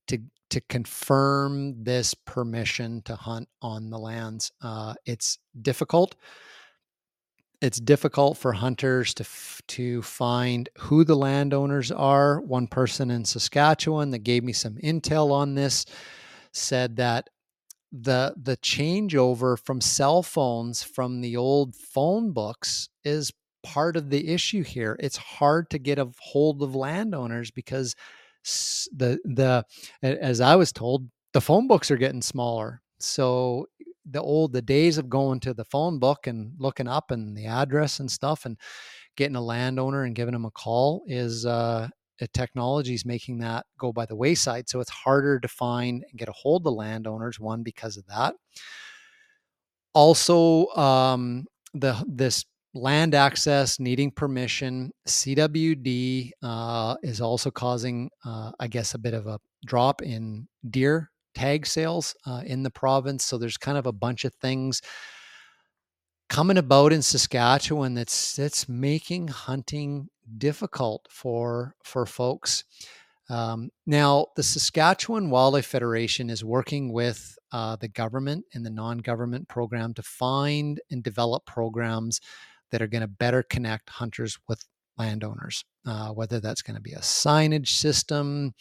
[0.06, 0.18] to
[0.48, 4.52] to confirm this permission to hunt on the lands.
[4.62, 6.14] Uh, it's difficult.
[7.60, 12.40] It's difficult for hunters to f- to find who the landowners are.
[12.42, 15.84] One person in Saskatchewan that gave me some intel on this
[16.52, 17.28] said that
[17.92, 23.32] the the changeover from cell phones from the old phone books is
[23.62, 24.96] part of the issue here.
[25.00, 27.94] It's hard to get a hold of landowners because
[28.92, 29.64] the the
[30.02, 32.82] as I was told, the phone books are getting smaller.
[32.98, 33.66] So
[34.08, 37.46] the old the days of going to the phone book and looking up and the
[37.46, 38.56] address and stuff and
[39.16, 41.88] getting a landowner and giving them a call is uh,
[42.32, 44.68] technology is making that go by the wayside.
[44.68, 47.38] So it's harder to find and get a hold of the landowners.
[47.38, 48.34] One because of that.
[49.94, 52.44] Also, um, the this
[52.74, 54.92] land access needing permission.
[55.08, 61.10] CWD uh, is also causing, uh, I guess, a bit of a drop in deer
[61.34, 63.24] tag sales uh, in the province.
[63.24, 64.80] So there's kind of a bunch of things
[66.28, 70.08] coming about in Saskatchewan that's that's making hunting
[70.38, 72.64] difficult for for folks.
[73.28, 79.48] Um, now, the Saskatchewan Wildlife Federation is working with uh, the government and the non-government
[79.48, 82.20] program to find and develop programs
[82.70, 84.64] that are going to better connect hunters with
[84.98, 88.54] landowners, uh, whether that's going to be a signage system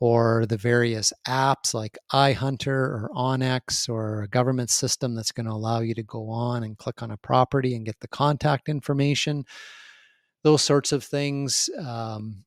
[0.00, 5.52] or the various apps like iHunter or onX or a government system that's going to
[5.52, 9.44] allow you to go on and click on a property and get the contact information,
[10.44, 11.68] those sorts of things.
[11.84, 12.44] Um,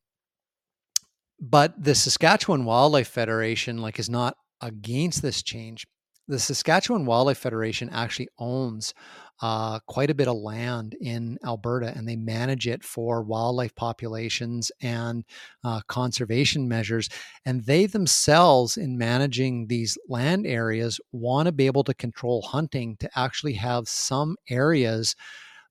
[1.40, 5.86] but the Saskatchewan Wildlife Federation like is not against this change.
[6.28, 8.94] The Saskatchewan Wildlife Federation actually owns
[9.42, 14.70] uh, quite a bit of land in Alberta, and they manage it for wildlife populations
[14.80, 15.24] and
[15.64, 17.08] uh, conservation measures.
[17.44, 22.96] And they themselves, in managing these land areas, want to be able to control hunting
[23.00, 25.16] to actually have some areas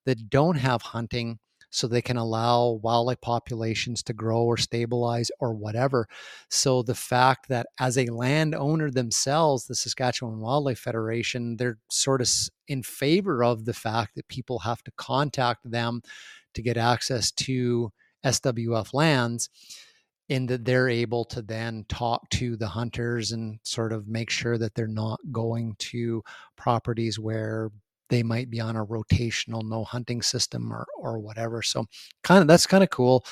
[0.06, 1.40] that don't have hunting
[1.72, 6.08] so they can allow wildlife populations to grow or stabilize or whatever.
[6.50, 12.30] So the fact that as a landowner themselves, the Saskatchewan Wildlife Federation, they're sort of
[12.68, 16.02] in favor of the fact that people have to contact them
[16.54, 17.92] to get access to
[18.26, 19.50] SWF lands
[20.30, 24.58] in that they're able to then talk to the hunters and sort of make sure
[24.58, 26.24] that they're not going to
[26.56, 27.70] properties where
[28.12, 31.64] they might be on a rotational no hunting system or or whatever.
[31.64, 31.86] So
[32.24, 33.26] kind of that's kind of cool.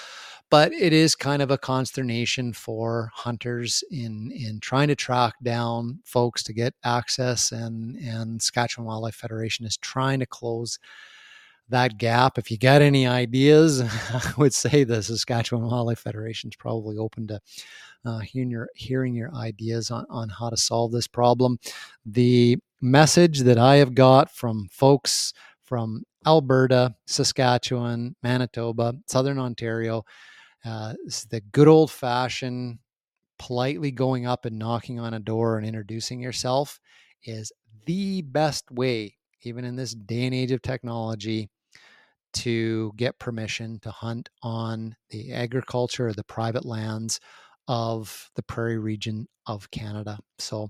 [0.50, 6.00] But it is kind of a consternation for hunters in in trying to track down
[6.06, 10.80] folks to get access and and Saskatchewan Wildlife Federation is trying to close
[11.68, 12.38] that gap.
[12.38, 13.82] If you got any ideas,
[14.14, 17.40] I would say the Saskatchewan Wildlife Federation is probably open to
[18.06, 21.60] uh, hearing your hearing your ideas on, on how to solve this problem.
[22.06, 30.04] The message that I have got from folks from Alberta, Saskatchewan, Manitoba, Southern Ontario,
[30.66, 30.94] uh,
[31.30, 32.80] the good old fashioned
[33.38, 36.80] politely going up and knocking on a door and introducing yourself
[37.24, 37.52] is
[37.86, 41.50] the best way, even in this day and age of technology,
[42.34, 47.20] to get permission to hunt on the agriculture or the private lands
[47.68, 50.20] of the prairie region of Canada.
[50.38, 50.70] So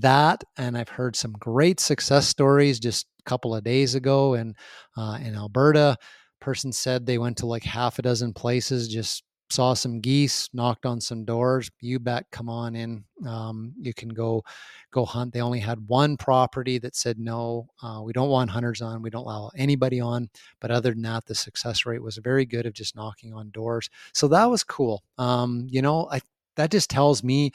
[0.00, 4.54] that, and I've heard some great success stories just a couple of days ago in
[4.96, 5.96] uh, in Alberta.
[6.40, 10.84] Person said they went to like half a dozen places just saw some geese, knocked
[10.84, 11.70] on some doors.
[11.80, 13.04] You bet, come on in.
[13.26, 14.44] Um, you can go
[14.90, 15.32] go hunt.
[15.32, 19.02] They only had one property that said no, uh, we don't want hunters on.
[19.02, 20.28] We don't allow anybody on.
[20.60, 23.88] But other than that, the success rate was very good of just knocking on doors.
[24.12, 25.02] So that was cool.
[25.16, 26.20] Um, you know, I
[26.56, 27.52] that just tells me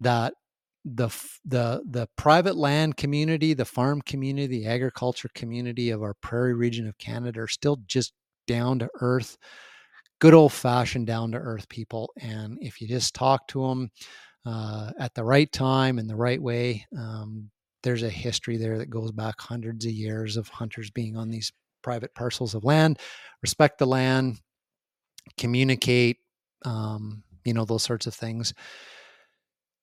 [0.00, 0.34] that
[0.86, 1.08] the
[1.44, 6.86] the the private land community, the farm community, the agriculture community of our prairie region
[6.86, 8.12] of Canada are still just
[8.46, 9.36] down to earth
[10.20, 12.12] good old fashioned down to earth people.
[12.20, 13.90] And if you just talk to them
[14.44, 17.50] uh, at the right time and the right way, um,
[17.82, 21.52] there's a history there that goes back hundreds of years of hunters being on these
[21.82, 22.98] private parcels of land,
[23.42, 24.40] respect the land,
[25.38, 26.18] communicate,
[26.64, 28.54] um, you know, those sorts of things.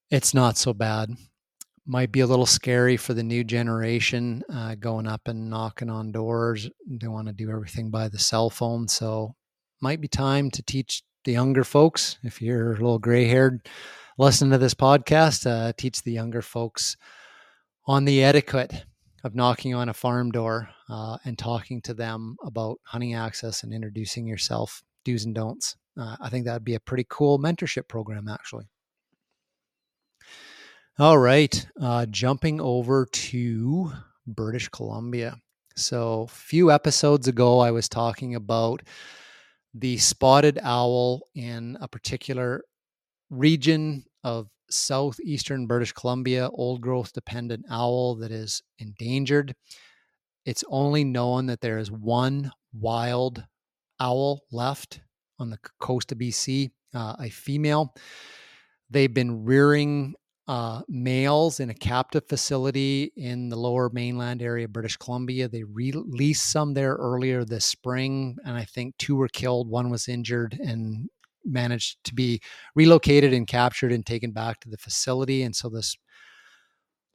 [0.10, 1.10] It's not so bad.
[1.86, 6.12] Might be a little scary for the new generation uh, going up and knocking on
[6.12, 6.70] doors.
[6.88, 8.88] They want to do everything by the cell phone.
[8.88, 9.36] So
[9.82, 13.68] might be time to teach the younger folks, if you're a little gray haired,
[14.18, 16.98] listen to this podcast, uh, teach the younger folks
[17.86, 18.86] on the etiquette
[19.24, 23.74] of knocking on a farm door uh, and talking to them about hunting access and
[23.74, 25.78] introducing yourself, do's and don'ts.
[25.98, 28.68] Uh, I think that'd be a pretty cool mentorship program, actually.
[31.00, 33.92] All right, uh, jumping over to
[34.28, 35.38] British Columbia.
[35.76, 38.84] So, a few episodes ago, I was talking about
[39.74, 42.64] the spotted owl in a particular
[43.32, 49.56] region of southeastern British Columbia, old growth dependent owl that is endangered.
[50.46, 53.44] It's only known that there is one wild
[54.00, 55.00] owl left
[55.40, 57.96] on the coast of BC, uh, a female.
[58.92, 60.14] They've been rearing
[60.48, 65.48] uh, males in a captive facility in the lower mainland area of British Columbia.
[65.48, 70.10] They released some there earlier this spring, and I think two were killed, one was
[70.10, 71.10] injured, and
[71.46, 72.42] managed to be
[72.76, 75.44] relocated and captured and taken back to the facility.
[75.44, 75.96] And so this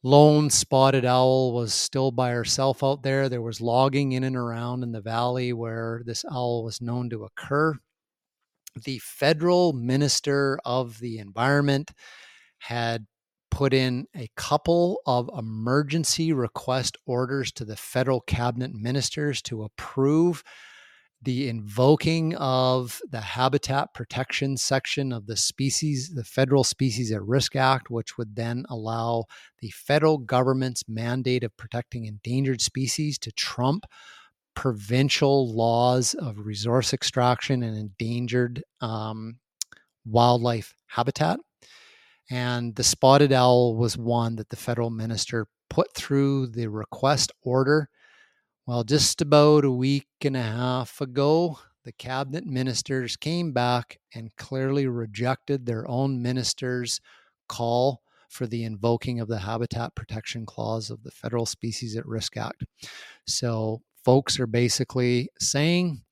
[0.03, 3.29] lone spotted owl was still by herself out there.
[3.29, 7.25] There was logging in and around in the valley where this owl was known to
[7.25, 7.75] occur.
[8.83, 11.91] The federal minister of the environment
[12.59, 13.05] had
[13.51, 20.43] put in a couple of emergency request orders to the federal cabinet ministers to approve
[21.21, 27.55] the invoking of the habitat protection section of the species the federal species at risk
[27.55, 29.25] act which would then allow
[29.59, 33.85] the federal government's mandate of protecting endangered species to trump
[34.55, 39.37] provincial laws of resource extraction and endangered um,
[40.05, 41.39] wildlife habitat
[42.29, 47.89] and the spotted owl was one that the federal minister put through the request order.
[48.65, 54.35] Well, just about a week and a half ago, the cabinet ministers came back and
[54.35, 57.01] clearly rejected their own minister's
[57.47, 62.37] call for the invoking of the Habitat Protection Clause of the Federal Species at Risk
[62.37, 62.63] Act.
[63.25, 66.03] So, folks are basically saying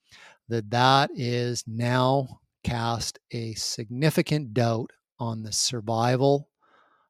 [0.50, 6.50] that that is now cast a significant doubt on the survival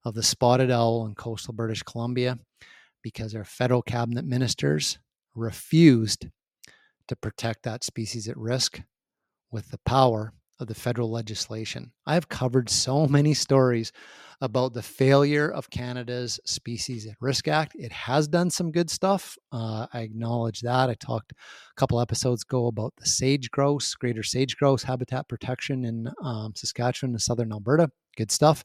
[0.06, 2.40] of the spotted owl in coastal British Columbia
[3.02, 5.00] because our federal cabinet ministers
[5.36, 6.28] refused
[7.08, 8.82] to protect that species at risk
[9.52, 11.92] with the power of the federal legislation.
[12.06, 13.92] I have covered so many stories
[14.42, 17.76] about the failure of Canada's Species at Risk Act.
[17.76, 19.36] It has done some good stuff.
[19.52, 20.90] Uh, I acknowledge that.
[20.90, 21.36] I talked a
[21.76, 27.14] couple episodes ago about the sage grouse, greater sage grouse habitat protection in um, Saskatchewan
[27.14, 27.90] and southern Alberta.
[28.16, 28.64] Good stuff.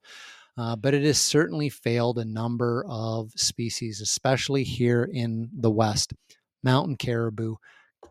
[0.59, 6.13] Uh, but it has certainly failed a number of species, especially here in the West.
[6.63, 7.57] Mountain caribou,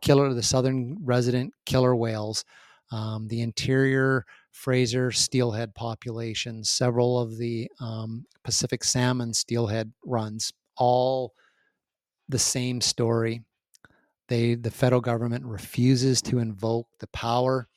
[0.01, 2.43] killer, the southern resident killer whales,
[2.91, 11.33] um, the interior Fraser steelhead populations, several of the um, Pacific salmon steelhead runs, all
[12.27, 13.41] the same story.
[14.27, 17.67] They, the federal government refuses to invoke the power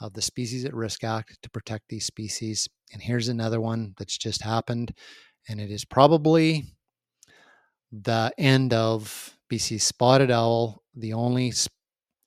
[0.00, 2.68] of the Species at Risk Act to protect these species.
[2.92, 4.92] And here's another one that's just happened,
[5.48, 6.64] and it is probably
[7.92, 11.52] the end of BC spotted owl, the only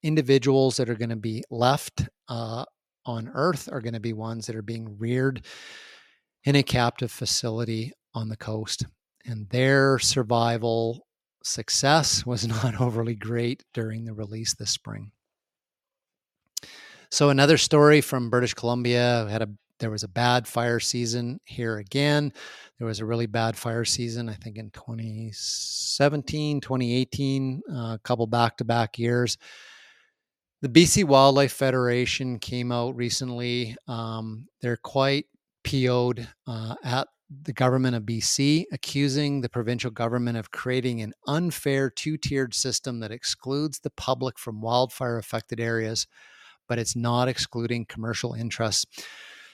[0.03, 2.65] individuals that are going to be left uh,
[3.05, 5.45] on Earth are going to be ones that are being reared
[6.43, 8.85] in a captive facility on the coast.
[9.25, 11.05] And their survival
[11.43, 15.11] success was not overly great during the release this spring.
[17.11, 19.49] So another story from British Columbia had a
[19.79, 22.31] there was a bad fire season here again.
[22.79, 28.25] There was a really bad fire season, I think in 2017, 2018, uh, a couple
[28.27, 29.37] back to back years.
[30.63, 33.75] The BC Wildlife Federation came out recently.
[33.85, 35.25] Um, they're quite
[35.65, 41.89] PO'd uh, at the government of BC, accusing the provincial government of creating an unfair
[41.89, 46.07] two tiered system that excludes the public from wildfire affected areas,
[46.69, 48.85] but it's not excluding commercial interests.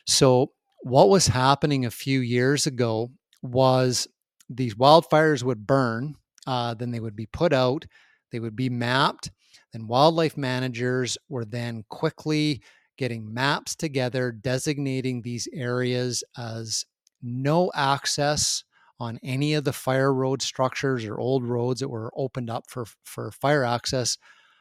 [0.05, 0.51] So,
[0.81, 3.09] what was happening a few years ago
[3.41, 4.07] was
[4.47, 6.13] these wildfires would burn,
[6.45, 7.87] uh, then they would be put out,
[8.31, 9.31] they would be mapped,
[9.73, 12.61] then wildlife managers were then quickly
[12.97, 16.85] getting maps together, designating these areas as
[17.21, 18.63] no access
[18.99, 22.85] on any of the fire road structures or old roads that were opened up for,
[23.05, 24.17] for fire access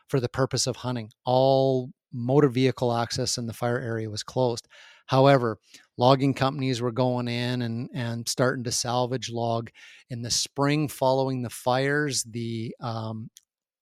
[0.09, 1.11] for the purpose of hunting.
[1.24, 4.68] All motor vehicle access in the fire area was closed.
[5.07, 5.59] However,
[5.97, 9.70] logging companies were going in and, and starting to salvage log.
[10.11, 13.30] In the spring following the fires, the um,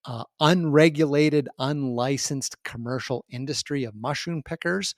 [0.06, 4.94] uh, unregulated, unlicensed commercial industry of mushroom pickers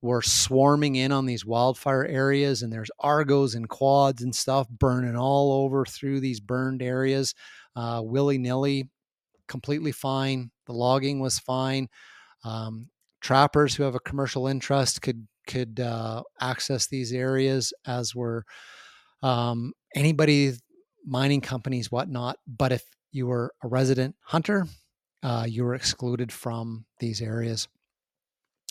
[0.00, 5.16] were swarming in on these wildfire areas, and there's argos and quads and stuff burning
[5.16, 7.34] all over through these burned areas,
[7.76, 8.90] uh, willy nilly,
[9.46, 10.50] completely fine.
[10.66, 11.88] The logging was fine.
[12.44, 12.88] Um,
[13.20, 18.44] trappers who have a commercial interest could could uh, access these areas, as were
[19.22, 20.52] um, anybody,
[21.04, 22.36] mining companies, whatnot.
[22.46, 24.66] But if you were a resident hunter,
[25.22, 27.68] uh, you were excluded from these areas.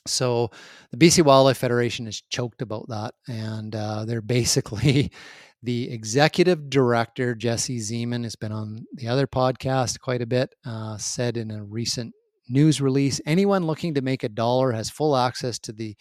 [0.08, 0.50] So
[0.92, 5.12] the BC Wildlife Federation is choked about that, and uh, they're basically
[5.64, 10.54] the executive director Jesse Zeman has been on the other podcast quite a bit.
[10.66, 12.14] Uh, said in a recent
[12.50, 15.96] news release, anyone looking to make a dollar has full access to the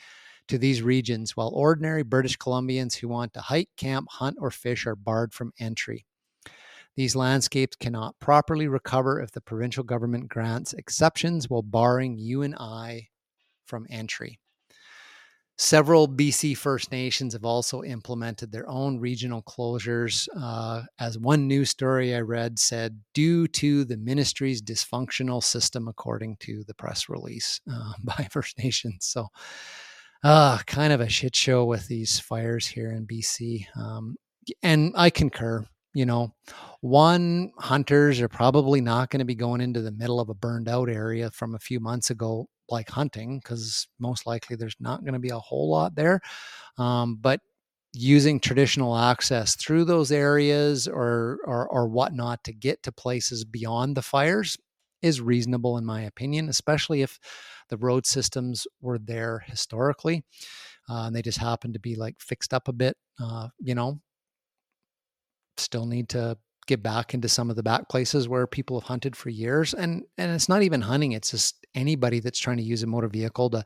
[0.49, 4.85] to these regions, while ordinary British Columbians who want to hike, camp, hunt, or fish
[4.85, 6.07] are barred from entry.
[7.01, 12.55] These landscapes cannot properly recover if the provincial government grants exceptions while barring you and
[12.57, 13.09] I
[13.65, 14.39] from entry.
[15.57, 20.29] Several BC First Nations have also implemented their own regional closures.
[20.39, 26.37] Uh, as one news story I read said, due to the ministry's dysfunctional system, according
[26.41, 29.07] to the press release uh, by First Nations.
[29.07, 29.29] So,
[30.23, 33.69] uh, kind of a shit show with these fires here in BC.
[33.75, 34.17] Um,
[34.63, 35.65] and I concur
[35.95, 36.35] you know,
[36.81, 40.69] one, hunters are probably not going to be going into the middle of a burned
[40.69, 45.15] out area from a few months ago, like hunting, because most likely there's not going
[45.15, 46.21] to be a whole lot there.
[46.79, 47.41] Um, but
[47.93, 53.97] using traditional access through those areas or, or, or whatnot to get to places beyond
[53.97, 54.57] the fires
[55.03, 57.19] is reasonable in my opinion, especially if
[57.69, 60.23] the road systems were there historically.
[60.89, 64.01] Uh, and they just happen to be like fixed up a bit, uh, you know,
[65.61, 66.37] still need to
[66.67, 70.05] get back into some of the back places where people have hunted for years and
[70.19, 73.51] and it's not even hunting it's just anybody that's trying to use a motor vehicle
[73.51, 73.65] to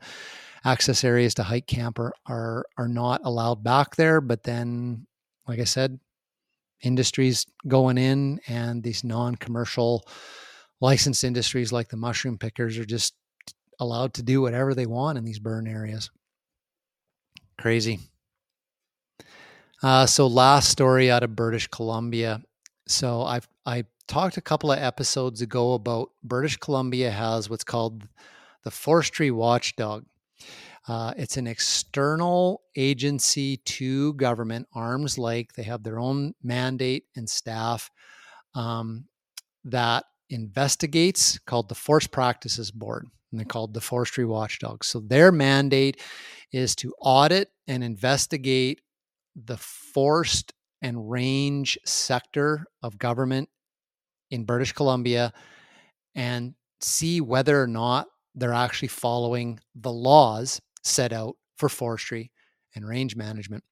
[0.63, 5.05] access areas to hike camp are are, are not allowed back there but then
[5.47, 5.99] like i said
[6.81, 10.03] industries going in and these non-commercial
[10.81, 13.13] licensed industries like the mushroom pickers are just
[13.79, 16.09] allowed to do whatever they want in these burn areas.
[17.57, 17.99] Crazy
[19.85, 22.41] uh, so last story out of British Columbia.
[22.87, 28.07] So I I talked a couple of episodes ago about British Columbia has what's called
[28.63, 30.05] the Forestry Watchdog.
[30.87, 37.29] Uh, it's an external agency to government, arms like they have their own mandate and
[37.29, 37.91] staff
[38.55, 39.05] um,
[39.65, 44.83] that investigates called the Forest Practices Board, and they're called the Forestry Watchdog.
[44.83, 46.01] So their mandate
[46.51, 48.81] is to audit and investigate
[49.35, 53.49] the forest and range sector of government
[54.31, 55.33] in British Columbia
[56.15, 62.31] and see whether or not they're actually following the laws set out for forestry
[62.75, 63.63] and range management.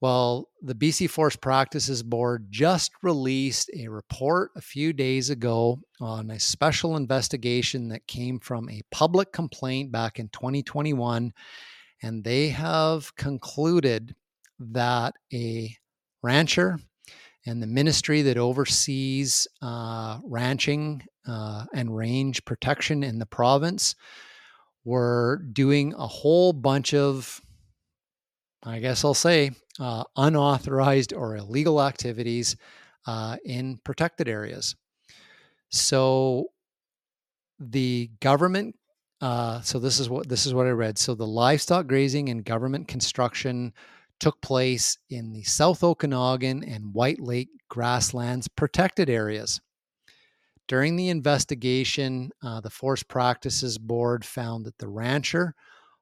[0.00, 6.30] Well, the BC Forest Practices Board just released a report a few days ago on
[6.30, 11.32] a special investigation that came from a public complaint back in 2021.
[12.02, 14.14] And they have concluded
[14.58, 15.76] that a
[16.22, 16.78] rancher
[17.46, 23.94] and the ministry that oversees uh, ranching uh, and range protection in the province
[24.84, 27.40] were doing a whole bunch of,
[28.62, 32.56] I guess I'll say, uh, unauthorized or illegal activities
[33.06, 34.76] uh, in protected areas.
[35.70, 36.46] So
[37.58, 38.76] the government.
[39.20, 40.98] Uh, so this is what this is what I read.
[40.98, 43.72] So the livestock grazing and government construction
[44.20, 49.60] took place in the South Okanagan and White Lake grasslands protected areas.
[50.66, 55.54] During the investigation, uh, the Forest Practices Board found that the rancher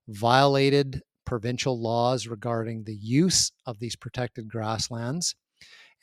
[0.06, 5.34] violated provincial laws regarding the use of these protected grasslands.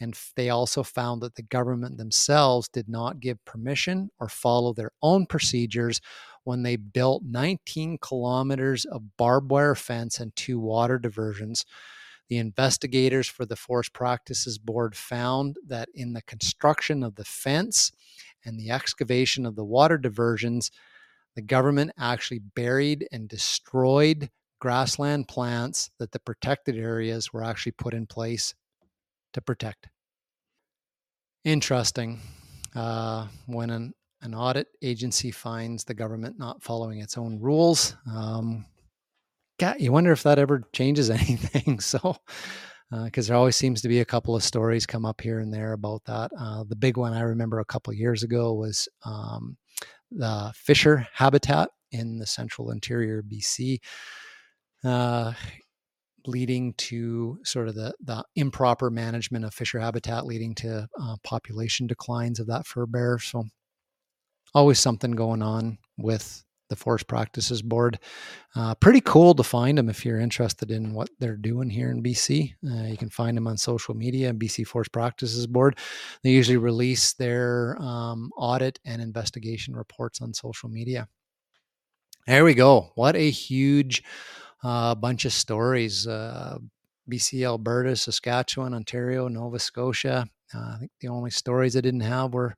[0.02, 4.92] And they also found that the government themselves did not give permission or follow their
[5.02, 6.00] own procedures
[6.46, 11.66] when they built 19 kilometers of barbed wire fence and two water diversions.
[12.30, 17.92] The investigators for the Forest Practices Board found that in the construction of the fence
[18.46, 20.72] and the excavation of the water diversions,
[21.36, 27.94] the government actually buried and destroyed grassland plants that the protected areas were actually put
[27.94, 28.54] in place
[29.34, 29.88] to protect.
[31.44, 32.20] Interesting.
[32.76, 38.66] Uh, when an, an audit agency finds the government not following its own rules, um,
[39.60, 41.80] God, you wonder if that ever changes anything.
[41.80, 42.16] so,
[42.92, 45.54] because uh, there always seems to be a couple of stories come up here and
[45.54, 46.32] there about that.
[46.40, 49.58] Uh, the big one I remember a couple years ago was um,
[50.12, 53.80] the fisher habitat in the central interior BC
[54.84, 55.34] uh,
[56.26, 61.88] leading to sort of the, the improper management of fisher habitat, leading to uh, population
[61.88, 63.20] declines of that fur bear.
[63.20, 63.46] So,
[64.54, 68.00] always something going on with the Forest Practices Board.
[68.56, 72.02] Uh, pretty cool to find them if you're interested in what they're doing here in
[72.02, 72.54] BC.
[72.66, 75.78] Uh, you can find them on social media, BC Forest Practices Board.
[76.24, 81.08] They usually release their um, audit and investigation reports on social media.
[82.28, 82.92] There we go.
[82.96, 84.04] What a huge
[84.64, 86.58] a bunch of stories uh,
[87.10, 90.28] BC, Alberta, Saskatchewan, Ontario, Nova Scotia.
[90.54, 92.56] Uh, I think the only stories I didn't have were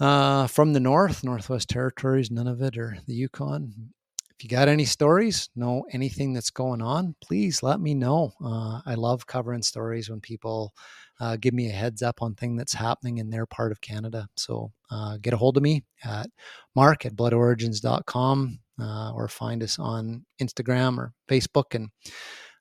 [0.00, 3.92] uh, from the North, Northwest Territories, none of it, or the Yukon.
[4.38, 8.32] If you got any stories, know anything that's going on, please let me know.
[8.44, 10.74] Uh, I love covering stories when people
[11.20, 14.28] uh, give me a heads up on thing that's happening in their part of Canada.
[14.36, 16.28] So uh, get a hold of me at
[16.74, 21.88] mark at bloodorigins.com uh, or find us on Instagram or Facebook and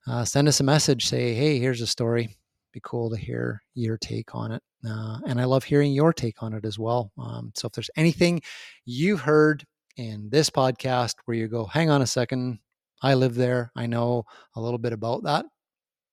[0.08, 1.08] uh, send us a message.
[1.08, 2.30] Say, hey, here's a story.
[2.76, 4.62] Be cool to hear your take on it.
[4.86, 7.10] Uh, and I love hearing your take on it as well.
[7.18, 8.42] Um, so if there's anything
[8.84, 9.66] you've heard
[9.96, 12.60] in this podcast where you go, hang on a second,
[13.02, 14.26] I live there, I know
[14.58, 15.46] a little bit about that,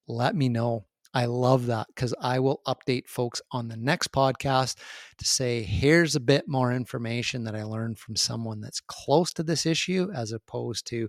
[0.07, 0.87] let me know.
[1.13, 4.77] I love that because I will update folks on the next podcast
[5.19, 9.43] to say, here's a bit more information that I learned from someone that's close to
[9.43, 11.09] this issue as opposed to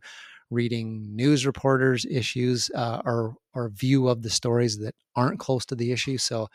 [0.54, 5.76] reading news reporters' issues uh, or, or view of the stories that aren't close to
[5.76, 6.18] the issue.
[6.18, 6.48] So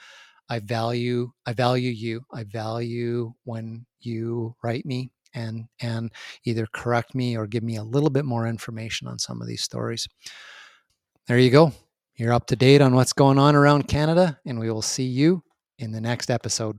[0.49, 2.23] I value, I value you.
[2.33, 6.11] I value when you write me and and
[6.45, 9.63] either correct me or give me a little bit more information on some of these
[9.63, 10.09] stories.
[11.27, 11.73] There you go.
[12.17, 15.43] You're up to date on what's going on around Canada, and we will see you
[15.79, 16.79] in the next episode.